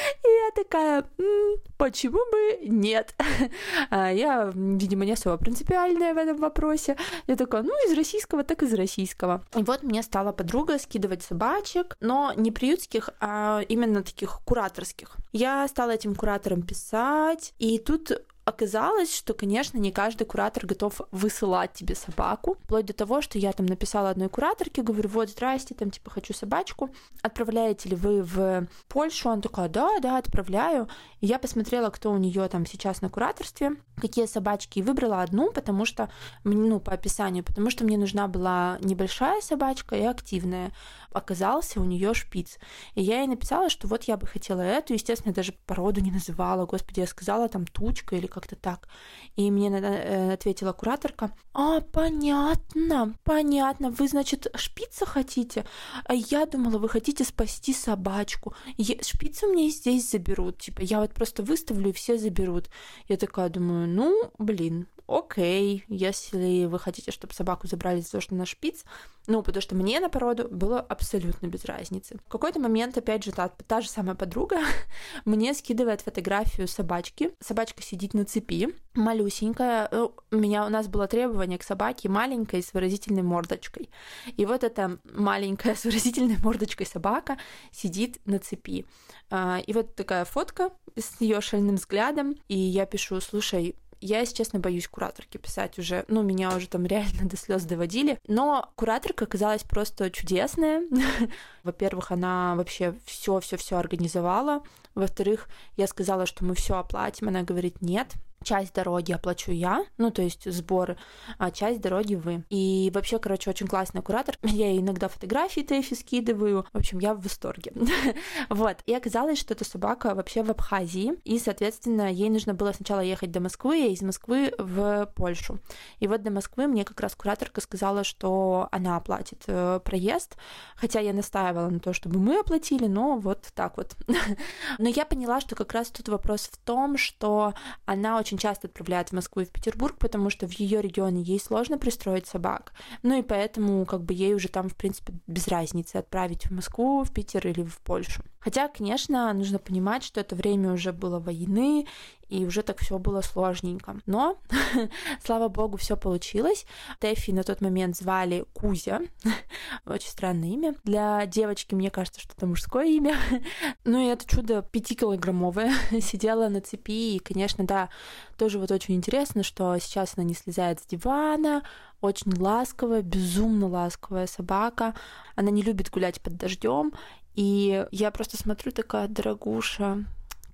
[0.58, 3.14] Такая, М, почему бы нет?
[3.90, 6.96] А я, видимо, не особо принципиальная в этом вопросе.
[7.28, 9.44] Я такая, ну, из российского, так из российского.
[9.56, 15.16] И вот мне стала подруга скидывать собачек, но не приютских, а именно таких кураторских.
[15.32, 18.10] Я стала этим кураторам писать, и тут
[18.48, 22.56] оказалось, что, конечно, не каждый куратор готов высылать тебе собаку.
[22.64, 26.32] Вплоть до того, что я там написала одной кураторке, говорю, вот, здрасте, там, типа, хочу
[26.32, 26.90] собачку.
[27.22, 29.28] Отправляете ли вы в Польшу?
[29.28, 30.88] Он такой, да, да, отправляю.
[31.20, 35.52] И я посмотрела, кто у нее там сейчас на кураторстве, какие собачки, и выбрала одну,
[35.52, 36.10] потому что,
[36.44, 40.72] ну, по описанию, потому что мне нужна была небольшая собачка и активная.
[41.12, 42.58] Оказался у нее шпиц.
[42.94, 44.94] И я ей написала, что вот я бы хотела эту.
[44.94, 46.66] Естественно, я даже породу не называла.
[46.66, 48.88] Господи, я сказала там тучка или как-то так.
[49.36, 55.64] И мне э, ответила кураторка, а, понятно, понятно, вы, значит, шпица хотите?
[56.04, 58.54] А я думала, вы хотите спасти собачку.
[58.76, 62.68] Я, шпицу мне здесь заберут, типа, я вот просто выставлю, и все заберут.
[63.08, 68.34] Я такая думаю, ну, блин, окей, если вы хотите, чтобы собаку забрали за то, что
[68.34, 68.84] на шпиц,
[69.26, 72.18] ну, потому что мне на породу было абсолютно без разницы.
[72.26, 74.58] В какой-то момент, опять же, та, та же самая подруга
[75.24, 77.32] мне скидывает фотографию собачки.
[77.40, 79.88] Собачка сидит на цепи, малюсенькая.
[79.90, 83.90] Ну, у меня у нас было требование к собаке маленькой с выразительной мордочкой.
[84.36, 87.38] И вот эта маленькая с выразительной мордочкой собака
[87.70, 88.86] сидит на цепи.
[89.30, 92.34] А, и вот такая фотка с ее шальным взглядом.
[92.48, 96.04] И я пишу, слушай, я, если честно, боюсь кураторки писать уже.
[96.08, 98.18] Ну, меня уже там реально до слез доводили.
[98.26, 100.82] Но кураторка оказалась просто чудесная.
[101.64, 104.62] Во-первых, она вообще все, все, все организовала.
[104.94, 107.28] Во-вторых, я сказала, что мы все оплатим.
[107.28, 110.96] Она говорит, нет, часть дороги оплачу я, ну, то есть сборы,
[111.38, 112.44] а часть дороги вы.
[112.50, 114.36] И вообще, короче, очень классный куратор.
[114.42, 116.66] Я иногда фотографии Тэфи скидываю.
[116.72, 117.72] В общем, я в восторге.
[118.50, 118.78] вот.
[118.86, 123.30] И оказалось, что эта собака вообще в Абхазии, и, соответственно, ей нужно было сначала ехать
[123.30, 125.58] до Москвы, а из Москвы в Польшу.
[126.00, 130.36] И вот до Москвы мне как раз кураторка сказала, что она оплатит э, проезд,
[130.76, 133.96] хотя я настаивала на то, чтобы мы оплатили, но вот так вот.
[134.78, 138.66] но я поняла, что как раз тут вопрос в том, что она очень очень часто
[138.66, 142.74] отправляют в Москву и в Петербург, потому что в ее регионе ей сложно пристроить собак.
[143.02, 147.04] Ну и поэтому как бы ей уже там, в принципе, без разницы отправить в Москву,
[147.04, 148.22] в Питер или в Польшу.
[148.48, 151.86] Хотя, конечно, нужно понимать, что это время уже было войны,
[152.30, 154.00] и уже так все было сложненько.
[154.06, 154.38] Но,
[155.22, 156.64] слава богу, все получилось.
[156.98, 159.02] Тэфи на тот момент звали Кузя.
[159.84, 160.74] Очень странное имя.
[160.82, 163.18] Для девочки, мне кажется, что это мужское имя.
[163.84, 165.74] ну и это чудо пятикилограммовое.
[166.00, 167.90] Сидела на цепи, и, конечно, да,
[168.38, 171.64] тоже вот очень интересно, что сейчас она не слезает с дивана,
[172.00, 174.94] очень ласковая, безумно ласковая собака.
[175.36, 176.94] Она не любит гулять под дождем.
[177.38, 180.04] И я просто смотрю такая, дорогуша,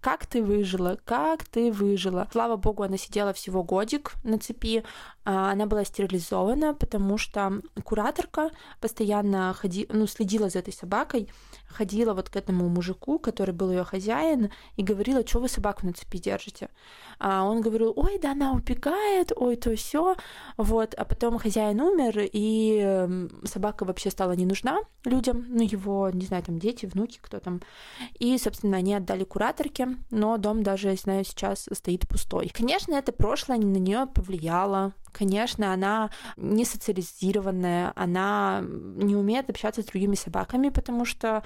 [0.03, 2.29] как ты выжила, как ты выжила.
[2.31, 4.85] Слава богу, она сидела всего годик на цепи,
[5.25, 11.31] она была стерилизована, потому что кураторка постоянно ходи, ну, следила за этой собакой,
[11.69, 15.93] ходила вот к этому мужику, который был ее хозяин, и говорила, что вы собаку на
[15.93, 16.69] цепи держите.
[17.19, 20.17] А он говорил, ой, да она убегает, ой, то все,
[20.57, 20.95] вот.
[20.95, 26.43] А потом хозяин умер, и собака вообще стала не нужна людям, ну его, не знаю,
[26.43, 27.61] там дети, внуки, кто там.
[28.19, 32.51] И, собственно, они отдали кураторке, но дом даже, я знаю, сейчас стоит пустой.
[32.55, 39.87] Конечно, это прошлое на нее повлияло, конечно, она не социализированная, она не умеет общаться с
[39.87, 41.42] другими собаками, потому что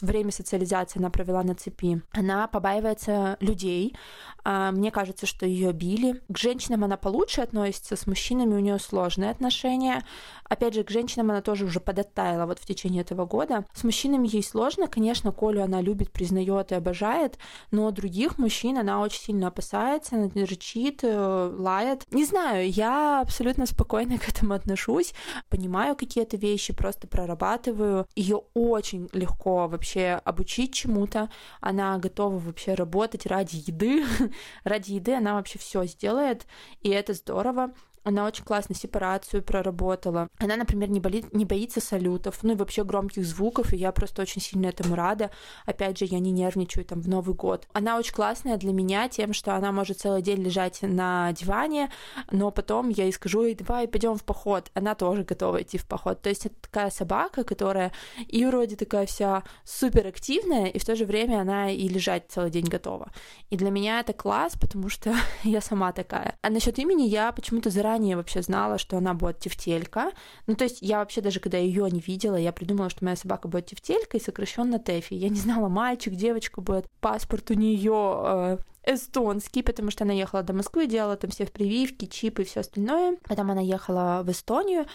[0.00, 2.02] время социализации она провела на цепи.
[2.12, 3.96] Она побаивается людей.
[4.44, 6.22] А, мне кажется, что ее били.
[6.28, 10.04] К женщинам она получше относится, с мужчинами у нее сложные отношения.
[10.44, 13.64] Опять же, к женщинам она тоже уже подоттаяла вот в течение этого года.
[13.72, 17.38] С мужчинами ей сложно, конечно, Колю она любит, признает и обожает,
[17.70, 22.04] но других мужчин она очень сильно опасается, она рычит, э, лает.
[22.10, 25.14] Не знаю, я абсолютно спокойно к этому отношусь,
[25.48, 28.06] понимаю какие-то вещи, просто прорабатываю.
[28.14, 31.30] Ее очень легко вообще обучить чему-то.
[31.60, 34.04] Она готова вообще работать ради еды.
[34.64, 36.46] ради еды она вообще все сделает,
[36.82, 37.72] и это здорово.
[38.06, 40.28] Она очень классно сепарацию проработала.
[40.38, 44.22] Она, например, не, болит, не боится салютов, ну и вообще громких звуков, и я просто
[44.22, 45.32] очень сильно этому рада.
[45.64, 47.66] Опять же, я не нервничаю там в Новый год.
[47.72, 51.90] Она очень классная для меня тем, что она может целый день лежать на диване,
[52.30, 54.70] но потом я ей скажу, ей, давай пойдем в поход.
[54.74, 56.22] Она тоже готова идти в поход.
[56.22, 57.90] То есть это такая собака, которая
[58.28, 62.66] и вроде такая вся суперактивная, и в то же время она и лежать целый день
[62.66, 63.10] готова.
[63.50, 66.36] И для меня это класс, потому что я сама такая.
[66.40, 70.12] А насчет имени я почему-то заранее заранее вообще знала, что она будет тефтелька.
[70.46, 73.48] Ну, то есть я вообще даже, когда ее не видела, я придумала, что моя собака
[73.48, 75.14] будет тефтелька и сокращенно Тэфи.
[75.14, 76.86] Я не знала, мальчик, девочка будет.
[77.00, 82.06] Паспорт у нее э, эстонский, потому что она ехала до Москвы, делала там все прививки,
[82.06, 83.16] чипы и все остальное.
[83.24, 84.86] Потом она ехала в Эстонию,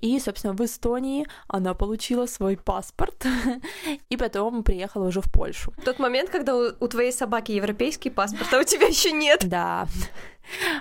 [0.00, 3.26] и, собственно, в Эстонии она получила свой паспорт,
[4.08, 5.72] и потом приехала уже в Польшу.
[5.84, 9.48] Тот момент, когда у, у твоей собаки европейский паспорт, а у тебя еще нет.
[9.48, 9.86] Да.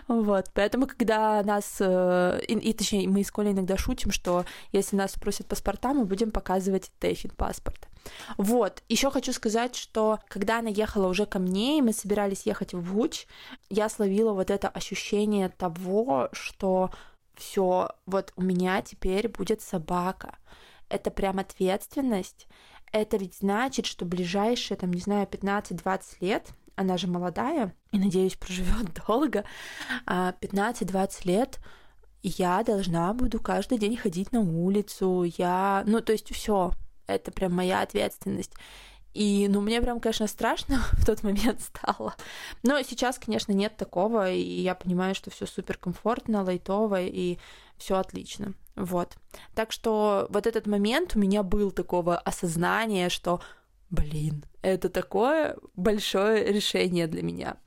[0.08, 4.96] Вот, поэтому, когда нас, э, и, и точнее, мы из Коли иногда шутим, что если
[4.96, 7.88] нас спросят паспорта, мы будем показывать Тэфин паспорт.
[8.38, 12.74] Вот, еще хочу сказать, что когда она ехала уже ко мне, и мы собирались ехать
[12.74, 13.28] в Гуч,
[13.70, 16.90] я словила вот это ощущение того, что
[17.40, 20.38] все, вот у меня теперь будет собака.
[20.90, 22.48] Это прям ответственность.
[22.92, 28.36] Это ведь значит, что ближайшие, там, не знаю, 15-20 лет, она же молодая и, надеюсь,
[28.36, 29.46] проживет долго,
[30.06, 31.60] 15-20 а лет
[32.22, 36.74] я должна буду каждый день ходить на улицу, я, ну, то есть все,
[37.08, 38.54] это прям моя ответственность.
[39.14, 42.16] И, ну, мне прям, конечно, страшно в тот момент стало.
[42.64, 47.38] Но сейчас, конечно, нет такого, и я понимаю, что все супер комфортно, лайтово, и
[47.78, 48.54] все отлично.
[48.76, 49.16] Вот.
[49.56, 53.42] Так что вот этот момент у меня был такого осознания, что,
[53.90, 57.58] блин, это такое большое решение для меня.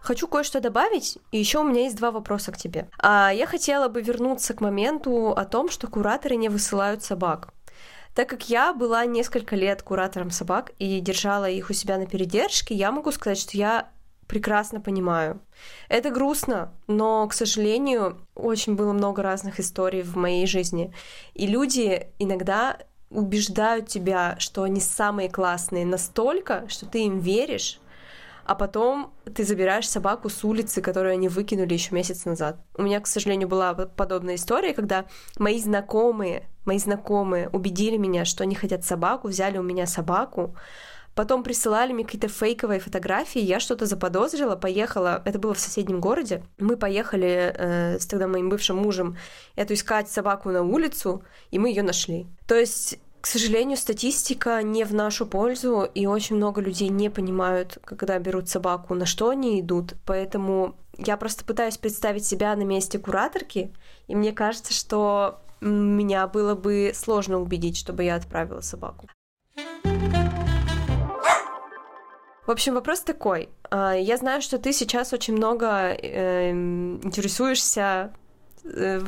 [0.00, 2.88] Хочу кое-что добавить, и еще у меня есть два вопроса к тебе.
[2.98, 7.52] А я хотела бы вернуться к моменту о том, что кураторы не высылают собак.
[8.18, 12.74] Так как я была несколько лет куратором собак и держала их у себя на передержке,
[12.74, 13.90] я могу сказать, что я
[14.26, 15.40] прекрасно понимаю.
[15.88, 20.92] Это грустно, но, к сожалению, очень было много разных историй в моей жизни.
[21.34, 27.78] И люди иногда убеждают тебя, что они самые классные настолько, что ты им веришь,
[28.48, 32.56] а потом ты забираешь собаку с улицы, которую они выкинули еще месяц назад.
[32.78, 35.04] У меня, к сожалению, была подобная история, когда
[35.38, 40.56] мои знакомые, мои знакомые убедили меня, что они хотят собаку, взяли у меня собаку,
[41.14, 46.42] потом присылали мне какие-то фейковые фотографии, я что-то заподозрила, поехала, это было в соседнем городе,
[46.56, 49.18] мы поехали э, с тогда моим бывшим мужем
[49.56, 52.26] эту искать собаку на улицу, и мы ее нашли.
[52.46, 57.78] То есть к сожалению, статистика не в нашу пользу, и очень много людей не понимают,
[57.84, 59.94] когда берут собаку, на что они идут.
[60.06, 63.74] Поэтому я просто пытаюсь представить себя на месте кураторки,
[64.06, 69.08] и мне кажется, что меня было бы сложно убедить, чтобы я отправила собаку.
[72.46, 73.50] В общем, вопрос такой.
[73.70, 78.14] А, я знаю, что ты сейчас очень много э, интересуешься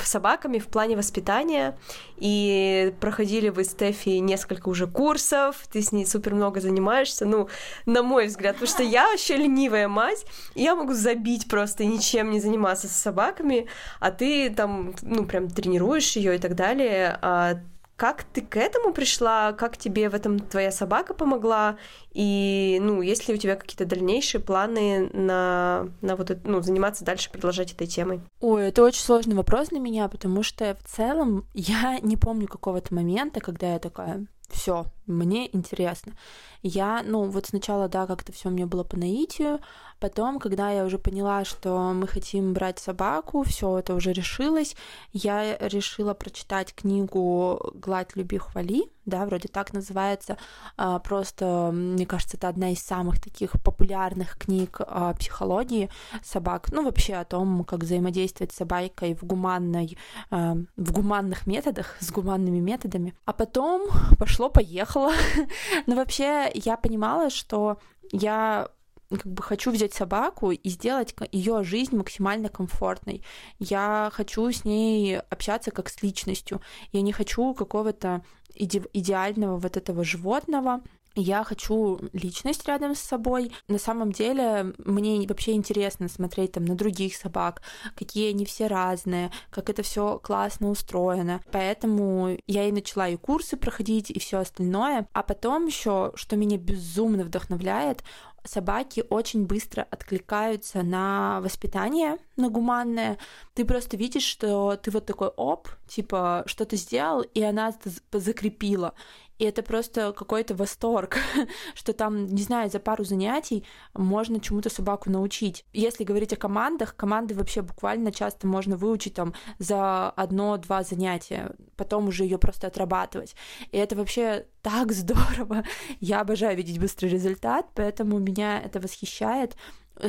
[0.02, 1.78] собаками в плане воспитания,
[2.16, 7.48] и проходили вы с Стефи несколько уже курсов, ты с ней супер много занимаешься, ну,
[7.86, 12.30] на мой взгляд, потому что я вообще ленивая мать, и я могу забить просто ничем
[12.30, 13.66] не заниматься с собаками,
[14.00, 17.60] а ты там, ну, прям тренируешь ее и так далее, а
[18.00, 19.52] как ты к этому пришла?
[19.52, 21.76] Как тебе в этом твоя собака помогла?
[22.12, 27.04] И, ну, есть ли у тебя какие-то дальнейшие планы на, на вот это, ну, заниматься
[27.04, 28.22] дальше, продолжать этой темой?
[28.40, 32.94] Ой, это очень сложный вопрос для меня, потому что в целом я не помню какого-то
[32.94, 36.14] момента, когда я такая, все, мне интересно.
[36.62, 39.60] Я, ну, вот сначала, да, как-то все мне было по наитию,
[40.00, 44.74] потом, когда я уже поняла, что мы хотим брать собаку, все это уже решилось,
[45.12, 50.38] я решила прочитать книгу «Гладь, люби, хвали», да, вроде так называется,
[50.76, 55.90] а, просто, мне кажется, это одна из самых таких популярных книг о психологии
[56.22, 59.98] собак, ну, вообще о том, как взаимодействовать с собакой в гуманной,
[60.30, 63.14] а, в гуманных методах, с гуманными методами.
[63.24, 63.88] А потом
[64.18, 65.12] пошло-поехало,
[65.86, 67.78] но вообще я понимала, что
[68.12, 68.68] я
[69.10, 73.22] как бы хочу взять собаку и сделать ее жизнь максимально комфортной.
[73.58, 76.60] Я хочу с ней общаться как с личностью.
[76.92, 78.22] Я не хочу какого-то
[78.54, 80.82] иде идеального вот этого животного,
[81.16, 83.52] я хочу личность рядом с собой.
[83.66, 87.62] На самом деле, мне вообще интересно смотреть там на других собак,
[87.96, 91.40] какие они все разные, как это все классно устроено.
[91.50, 95.08] Поэтому я и начала и курсы проходить, и все остальное.
[95.12, 98.04] А потом еще, что меня безумно вдохновляет,
[98.44, 103.18] собаки очень быстро откликаются на воспитание, на гуманное.
[103.54, 108.18] Ты просто видишь, что ты вот такой оп, типа, что ты сделал, и она это
[108.18, 108.94] закрепила.
[109.40, 111.16] И это просто какой-то восторг,
[111.74, 113.64] что там, не знаю, за пару занятий
[113.94, 115.64] можно чему-то собаку научить.
[115.72, 122.08] Если говорить о командах, команды вообще буквально часто можно выучить там за одно-два занятия, потом
[122.08, 123.34] уже ее просто отрабатывать.
[123.72, 125.64] И это вообще так здорово.
[126.00, 129.56] Я обожаю видеть быстрый результат, поэтому меня это восхищает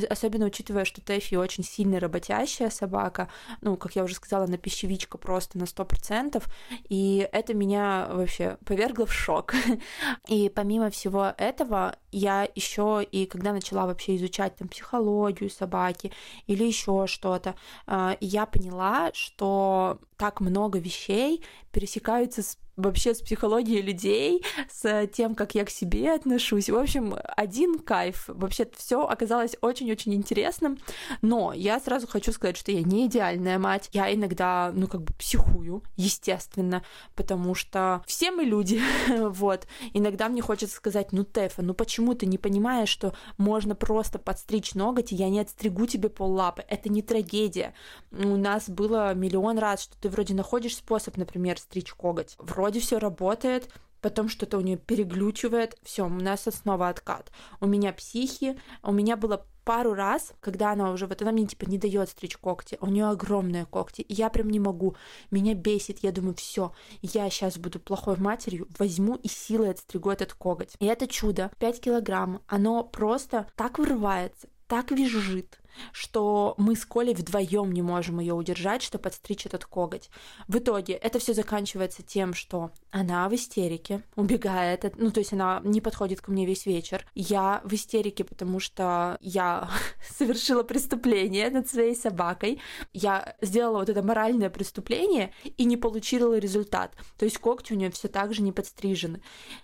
[0.10, 3.30] особенно учитывая, что Тэфи очень сильно работящая собака,
[3.62, 6.44] ну, как я уже сказала, она пищевичка просто на 100%,
[6.90, 9.54] и это меня вообще повергло в шок.
[10.28, 16.12] И помимо всего этого, я еще и когда начала вообще изучать там психологию собаки
[16.48, 17.56] или еще что-то,
[17.88, 25.36] а, я поняла, что так много вещей пересекаются с вообще с психологией людей, с тем,
[25.36, 26.70] как я к себе отношусь.
[26.70, 28.26] В общем, один кайф.
[28.28, 30.78] Вообще все оказалось очень-очень интересным.
[31.22, 33.90] Но я сразу хочу сказать, что я не идеальная мать.
[33.94, 36.84] Я иногда, ну, как бы психую, естественно,
[37.16, 38.82] потому что все мы люди.
[39.18, 39.68] вот.
[39.94, 44.74] Иногда мне хочется сказать, ну, Тефа, ну почему ты не понимаешь, что можно просто подстричь
[44.74, 46.64] ноготь, и я не отстригу тебе пол лапы?
[46.68, 47.74] Это не трагедия.
[48.12, 52.36] У нас было миллион раз, что ты вроде находишь способ, например, стричь коготь.
[52.38, 53.70] Вроде все работает,
[54.02, 57.32] потом что-то у нее переглючивает, все, у нас снова откат.
[57.60, 61.66] У меня психи, у меня было пару раз, когда она уже, вот она мне типа
[61.66, 64.96] не дает стричь когти, у нее огромные когти, и я прям не могу,
[65.30, 70.34] меня бесит, я думаю, все, я сейчас буду плохой матерью, возьму и силой отстригу этот
[70.34, 70.74] коготь.
[70.80, 75.60] И это чудо, 5 килограмм, оно просто так вырывается, так визжит,
[75.92, 80.10] что мы с Колей вдвоем не можем ее удержать, чтобы подстричь этот коготь.
[80.48, 85.62] В итоге это все заканчивается тем, что она в истерике, убегает, ну то есть она
[85.64, 87.06] не подходит ко мне весь вечер.
[87.16, 89.70] Я в истерике, потому что я
[90.18, 92.62] совершила преступление над своей собакой.
[92.94, 96.96] Я сделала вот это моральное преступление и не получила результат.
[97.18, 99.22] То есть когти у нее все так же не подстрижены.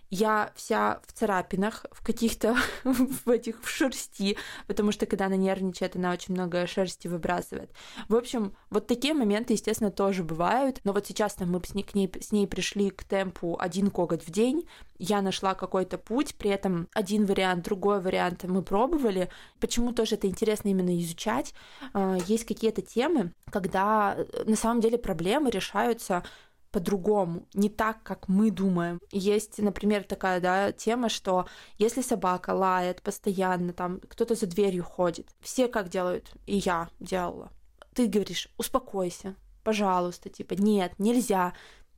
[0.09, 4.37] Я вся в царапинах, в каких-то в этих в шерсти,
[4.67, 7.71] потому что когда она нервничает, она очень много шерсти выбрасывает.
[8.07, 10.79] В общем, вот такие моменты, естественно, тоже бывают.
[10.83, 13.89] Но вот сейчас там мы с ней, к ней, с ней пришли к темпу один
[13.89, 14.67] коготь в день.
[14.99, 19.29] Я нашла какой-то путь, при этом один вариант, другой вариант мы пробовали.
[19.59, 21.53] Почему тоже это интересно именно изучать?
[21.93, 26.23] А, есть какие-то темы, когда э, на самом деле проблемы решаются
[26.71, 28.99] по-другому, не так, как мы думаем.
[29.11, 31.47] Есть, например, такая да, тема, что
[31.77, 37.51] если собака лает постоянно, там кто-то за дверью ходит, все как делают, и я делала.
[37.93, 41.53] Ты говоришь, успокойся, пожалуйста, типа, нет, нельзя,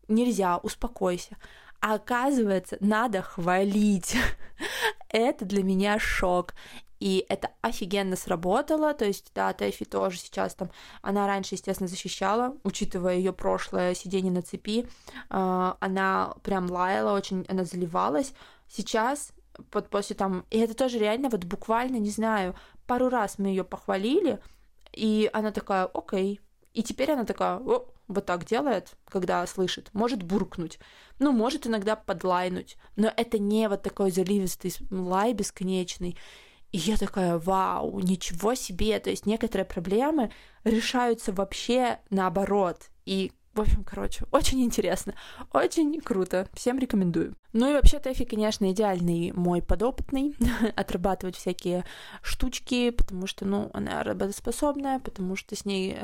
[0.08, 1.38] нельзя, успокойся.
[1.82, 4.16] А оказывается, надо хвалить.
[5.10, 6.54] Это для меня шок.
[7.00, 10.70] И это офигенно сработало, то есть, да, Тэфи тоже сейчас там,
[11.02, 14.86] она раньше, естественно, защищала, учитывая ее прошлое сидение на цепи,
[15.30, 18.34] э, она прям лаяла очень, она заливалась.
[18.68, 19.32] Сейчас,
[19.72, 23.64] вот после там, и это тоже реально вот буквально, не знаю, пару раз мы ее
[23.64, 24.40] похвалили,
[24.92, 26.42] и она такая, окей,
[26.74, 30.80] и теперь она такая, о, вот так делает, когда слышит, может буркнуть,
[31.20, 36.18] ну, может иногда подлайнуть, но это не вот такой заливистый лай бесконечный,
[36.72, 39.00] и я такая, вау, ничего себе.
[39.00, 40.32] То есть некоторые проблемы
[40.64, 42.90] решаются вообще наоборот.
[43.06, 45.14] И в общем, короче, очень интересно,
[45.52, 47.36] очень круто, всем рекомендую.
[47.52, 50.36] Ну и вообще Тэфи, конечно, идеальный мой подопытный,
[50.76, 51.84] отрабатывать всякие
[52.22, 55.98] штучки, потому что, ну, она работоспособная, потому что с ней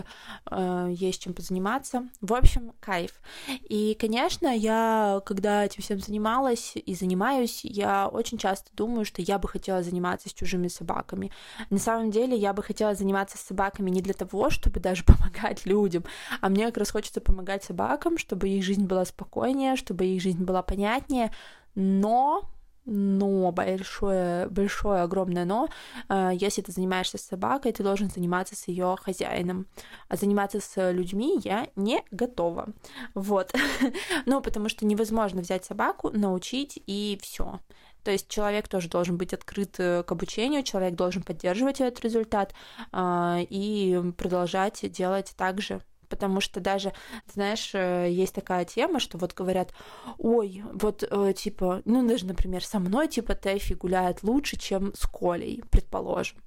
[0.50, 2.10] э, есть чем позаниматься.
[2.20, 3.22] В общем, кайф.
[3.70, 9.38] И, конечно, я, когда этим всем занималась и занимаюсь, я очень часто думаю, что я
[9.38, 11.32] бы хотела заниматься с чужими собаками.
[11.70, 15.68] На самом деле, я бы хотела заниматься с собаками не для того, чтобы даже помогать
[15.68, 16.04] людям,
[16.42, 20.22] а мне как раз хочется помогать помогать собакам, чтобы их жизнь была спокойнее, чтобы их
[20.22, 21.32] жизнь была понятнее,
[21.76, 22.42] но
[22.88, 25.70] но большое, большое, огромное но,
[26.08, 29.66] э, если ты занимаешься с собакой, ты должен заниматься с ее хозяином.
[30.08, 32.68] А заниматься с людьми я не готова.
[33.16, 33.52] Вот.
[34.28, 37.60] ну, потому что невозможно взять собаку, научить и все.
[38.04, 42.54] То есть человек тоже должен быть открыт э, к обучению, человек должен поддерживать этот результат
[42.94, 45.82] э, и продолжать делать так же
[46.16, 46.94] потому что даже,
[47.34, 49.74] знаешь, э, есть такая тема, что вот говорят,
[50.18, 55.06] ой, вот э, типа, ну даже, например, со мной типа Тэфи гуляет лучше, чем с
[55.06, 56.38] Колей, предположим.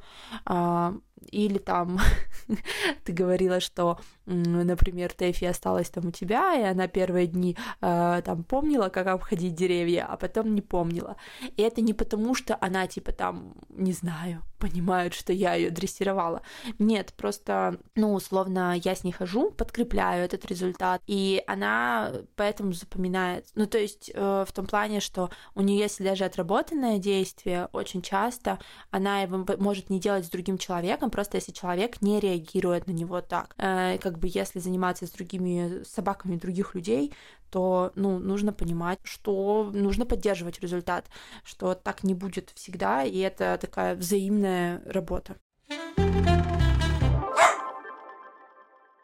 [0.47, 0.95] А,
[1.31, 1.99] или там
[3.05, 8.45] ты говорила, что, например, Тэфи осталась там у тебя, и она первые дни э, там
[8.45, 11.17] помнила, как обходить деревья, а потом не помнила.
[11.57, 16.43] И это не потому, что она типа там, не знаю, понимает, что я ее дрессировала.
[16.79, 23.47] Нет, просто, ну, условно, я с ней хожу, подкрепляю этот результат, и она поэтому запоминает.
[23.55, 28.03] Ну, то есть э, в том плане, что у нее, если даже отработанное действие, очень
[28.03, 28.59] часто
[28.91, 33.21] она его может не делать с другим человеком, просто если человек не реагирует на него
[33.21, 33.55] так.
[33.59, 37.13] Э, как бы если заниматься с другими собаками других людей,
[37.51, 41.07] то ну, нужно понимать, что нужно поддерживать результат,
[41.45, 45.37] что так не будет всегда, и это такая взаимная работа.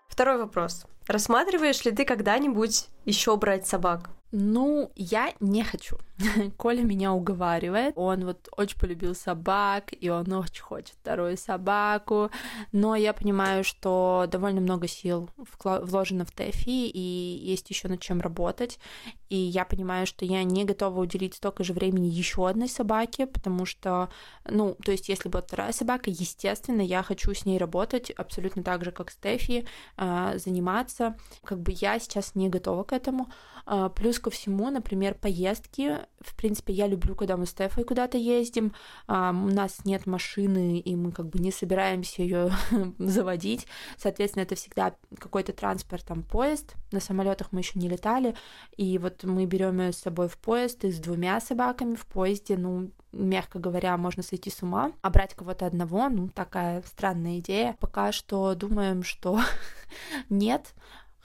[0.09, 0.86] Второй вопрос.
[1.07, 4.11] Рассматриваешь ли ты когда-нибудь еще брать собак?
[4.37, 5.97] Ну, я не хочу.
[6.57, 7.93] Коля меня уговаривает.
[7.97, 12.30] Он вот очень полюбил собак, и он очень хочет вторую собаку.
[12.72, 15.30] Но я понимаю, что довольно много сил
[15.62, 18.80] вложено в Тэфи, и есть еще над чем работать.
[19.28, 23.66] И я понимаю, что я не готова уделить столько же времени еще одной собаке, потому
[23.66, 24.09] что,
[24.49, 28.85] ну, то есть, если будет вторая собака, естественно, я хочу с ней работать абсолютно так
[28.85, 29.66] же, как с Тэфи,
[29.97, 31.16] а, заниматься.
[31.45, 33.28] Как бы я сейчас не готова к этому.
[33.66, 35.98] А, плюс ко всему, например, поездки.
[36.20, 38.72] В принципе, я люблю, когда мы с Стефой куда-то ездим.
[39.06, 42.50] У нас нет машины, и мы как бы не собираемся ее
[42.98, 43.66] заводить.
[43.98, 46.74] Соответственно, это всегда какой-то транспорт, там поезд.
[46.90, 48.34] На самолетах мы еще не летали.
[48.78, 52.56] И вот мы берем ее с собой в поезд и с двумя собаками в поезде.
[52.56, 57.76] Ну, мягко говоря, можно сойти с ума, а брать кого-то одного, ну, такая странная идея.
[57.78, 59.38] Пока что думаем, что
[60.30, 60.74] нет,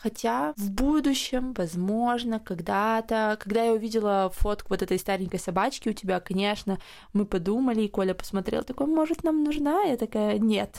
[0.01, 6.21] Хотя в будущем, возможно, когда-то, когда я увидела фотку вот этой старенькой собачки у тебя,
[6.21, 6.79] конечно,
[7.11, 9.81] мы подумали, и Коля посмотрел, такой, может, нам нужна?
[9.83, 10.77] Я такая, нет,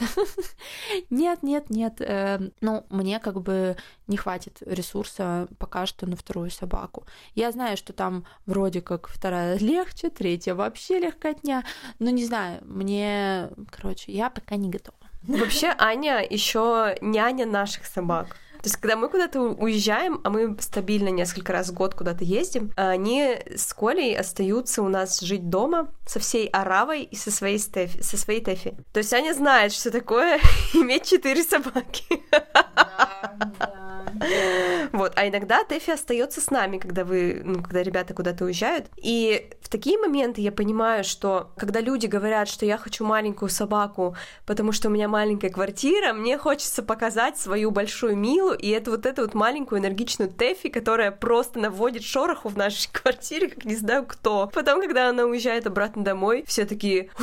[1.10, 1.96] нет, нет, нет.
[2.00, 7.04] Эм, ну, мне как бы не хватит ресурса пока что на вторую собаку.
[7.34, 11.64] Я знаю, что там вроде как вторая легче, третья вообще легкотня,
[11.98, 14.96] но не знаю, мне, короче, я пока не готова.
[15.24, 18.38] Вообще, Аня еще няня наших собак.
[18.62, 22.72] То есть, когда мы куда-то уезжаем, а мы стабильно несколько раз в год куда-то ездим,
[22.76, 28.02] они с Колей остаются у нас жить дома со всей Аравой и со своей, Стефи,
[28.02, 28.76] со своей Тэфи.
[28.92, 30.38] То есть Аня знает, что такое
[30.74, 32.22] иметь четыре собаки.
[32.30, 33.89] Да, да.
[34.92, 38.86] Вот, а иногда Тэфи остается с нами, когда вы, ну, когда ребята куда-то уезжают.
[38.96, 44.16] И в такие моменты я понимаю, что когда люди говорят, что я хочу маленькую собаку,
[44.46, 49.06] потому что у меня маленькая квартира, мне хочется показать свою большую Милу, и это вот
[49.06, 54.04] эту вот маленькую энергичную Тэфи, которая просто наводит шороху в нашей квартире, как не знаю
[54.06, 54.50] кто.
[54.52, 57.10] Потом, когда она уезжает обратно домой, все такие...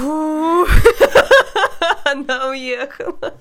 [2.06, 3.34] Она уехала.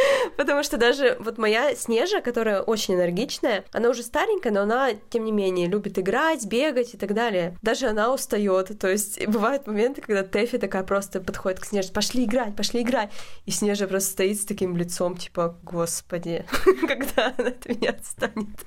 [0.36, 5.24] Потому что даже вот моя Снежа, которая очень энергичная, она уже старенькая, но она, тем
[5.24, 7.56] не менее, любит играть, бегать и так далее.
[7.62, 8.78] Даже она устает.
[8.78, 13.10] То есть бывают моменты, когда Тэфи такая просто подходит к Снеже, пошли играть, пошли играть.
[13.44, 16.44] И Снежа просто стоит с таким лицом, типа, господи,
[16.86, 18.66] когда она от меня отстанет.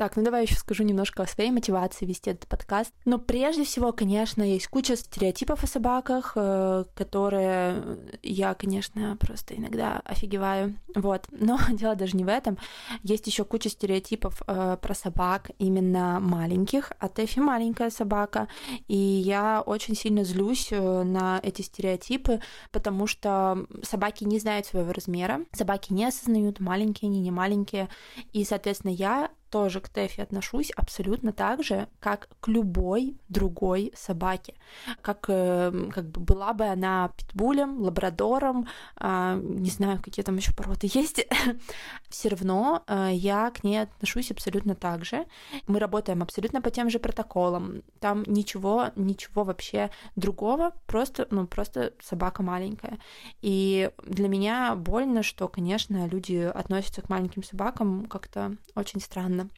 [0.00, 2.90] Так, ну давай еще скажу немножко о своей мотивации вести этот подкаст.
[3.04, 10.00] Но прежде всего, конечно, есть куча стереотипов о собаках, э, которые я, конечно, просто иногда
[10.06, 10.78] офигеваю.
[10.94, 11.26] Вот.
[11.30, 12.56] Но дело даже не в этом.
[13.02, 16.92] Есть еще куча стереотипов э, про собак, именно маленьких.
[16.98, 18.48] А Тэфи маленькая собака.
[18.88, 22.40] И я очень сильно злюсь э, на эти стереотипы,
[22.72, 27.90] потому что собаки не знают своего размера, собаки не осознают, маленькие они, не маленькие.
[28.32, 34.54] И, соответственно, я тоже к Тэфи отношусь абсолютно так же, как к любой другой собаке.
[35.02, 38.68] Как, э, как бы была бы она питбулем, лабрадором,
[39.00, 41.26] э, не знаю, какие там еще породы есть,
[42.08, 45.26] все равно э, я к ней отношусь абсолютно так же.
[45.66, 47.82] Мы работаем абсолютно по тем же протоколам.
[47.98, 52.98] Там ничего, ничего вообще другого, просто, ну, просто собака маленькая.
[53.42, 59.50] И для меня больно, что, конечно, люди относятся к маленьким собакам как-то очень странно странно.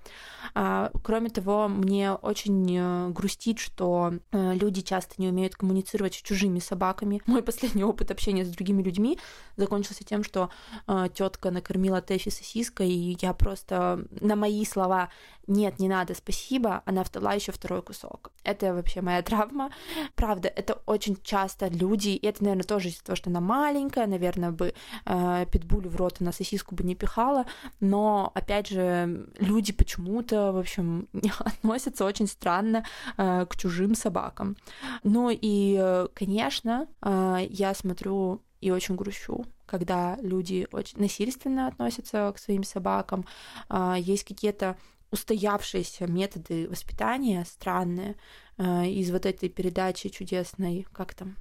[0.55, 6.23] А, кроме того, мне очень э, грустит, что э, люди часто не умеют коммуницировать с
[6.23, 7.23] чужими собаками.
[7.27, 9.19] Мой последний опыт общения с другими людьми
[9.57, 10.51] закончился тем, что
[10.87, 15.09] э, тетка накормила Тэфи сосиской, и я просто на мои слова
[15.47, 18.31] нет, не надо, спасибо, она втала еще второй кусок.
[18.45, 19.71] Это вообще моя травма.
[20.15, 24.51] Правда, это очень часто люди, и это, наверное, тоже из-за того, что она маленькая, наверное,
[24.51, 24.75] бы
[25.05, 27.47] э, питбулю в рот она сосиску бы не пихала,
[27.81, 32.85] но, опять же, люди почему-то, в общем, относятся очень странно
[33.17, 34.57] э, к чужим собакам.
[35.03, 42.33] Ну и, э, конечно, э, я смотрю и очень грущу, когда люди очень насильственно относятся
[42.35, 43.27] к своим собакам.
[43.69, 44.77] Э, есть какие-то
[45.13, 48.17] устоявшиеся методы воспитания странные
[48.59, 51.37] э, из вот этой передачи чудесной, как там,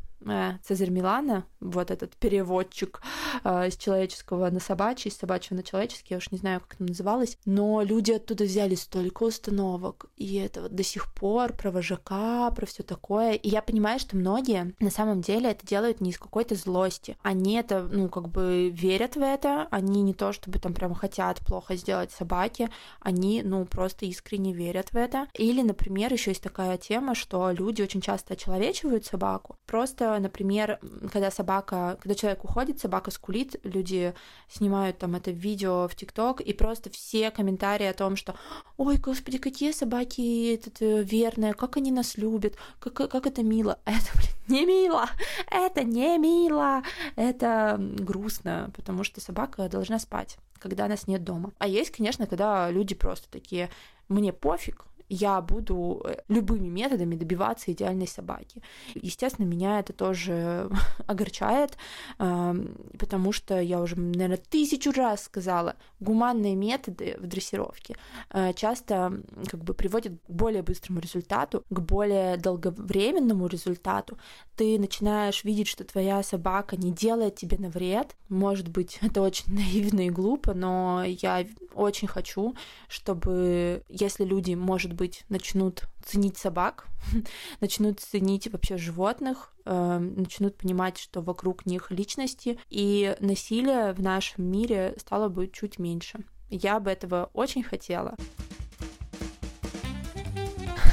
[0.63, 3.01] Цезарь Милана, вот этот переводчик
[3.43, 6.83] э, из человеческого на собачий, из собачьего на человеческий, я уж не знаю, как это
[6.83, 12.51] называлось, но люди оттуда взяли столько установок, и это вот до сих пор про вожака,
[12.51, 16.17] про все такое, и я понимаю, что многие на самом деле это делают не из
[16.17, 20.73] какой-то злости, они это, ну, как бы верят в это, они не то чтобы там
[20.73, 22.69] прям хотят плохо сделать собаке,
[22.99, 25.27] они, ну, просто искренне верят в это.
[25.33, 29.57] Или, например, еще есть такая тема, что люди очень часто очеловечивают собаку.
[29.65, 30.79] Просто, например,
[31.11, 34.13] когда собака, когда человек уходит, собака скулит, люди
[34.49, 38.35] снимают там это видео в ТикТок, и просто все комментарии о том, что
[38.77, 43.79] «Ой, господи, какие собаки этот, э, верные, как они нас любят, как, как это мило».
[43.85, 45.09] Это, блин, не мило,
[45.49, 46.83] это не мило,
[47.15, 51.51] это грустно, потому что собака должна спать когда нас нет дома.
[51.57, 53.69] А есть, конечно, когда люди просто такие,
[54.09, 58.61] мне пофиг, я буду э, любыми методами добиваться идеальной собаки.
[58.95, 60.69] Естественно, меня это тоже
[61.07, 61.77] огорчает,
[62.17, 67.97] потому что я уже, наверное, тысячу раз сказала, гуманные методы в дрессировке
[68.29, 74.17] э, часто как бы приводят к более быстрому результату, к более долговременному результату.
[74.55, 78.15] Ты начинаешь видеть, что твоя собака не делает тебе на вред.
[78.29, 82.55] Может быть, это очень наивно и глупо, но я очень хочу,
[82.87, 86.85] чтобы, если люди, может быть, начнут ценить собак,
[87.59, 94.43] начнут ценить вообще животных, э, начнут понимать, что вокруг них личности, и насилие в нашем
[94.45, 96.19] мире стало бы чуть меньше.
[96.51, 98.15] Я бы этого очень хотела.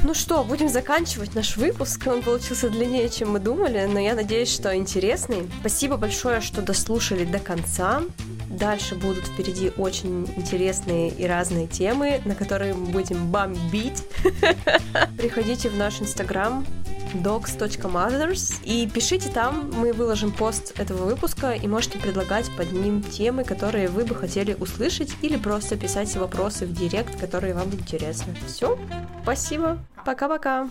[0.04, 2.06] Ну что, будем заканчивать наш выпуск.
[2.06, 5.50] Он получился длиннее, чем мы думали, но я надеюсь, что интересный.
[5.60, 8.02] Спасибо большое, что дослушали до конца.
[8.48, 14.04] Дальше будут впереди очень интересные и разные темы, на которые мы будем бомбить.
[15.18, 16.64] Приходите в наш инстаграм
[17.14, 23.44] docs.mothers и пишите там, мы выложим пост этого выпуска и можете предлагать под ним темы,
[23.44, 28.34] которые вы бы хотели услышать или просто писать вопросы в директ, которые вам интересны.
[28.46, 28.78] Все,
[29.22, 30.68] спасибо, пока-пока.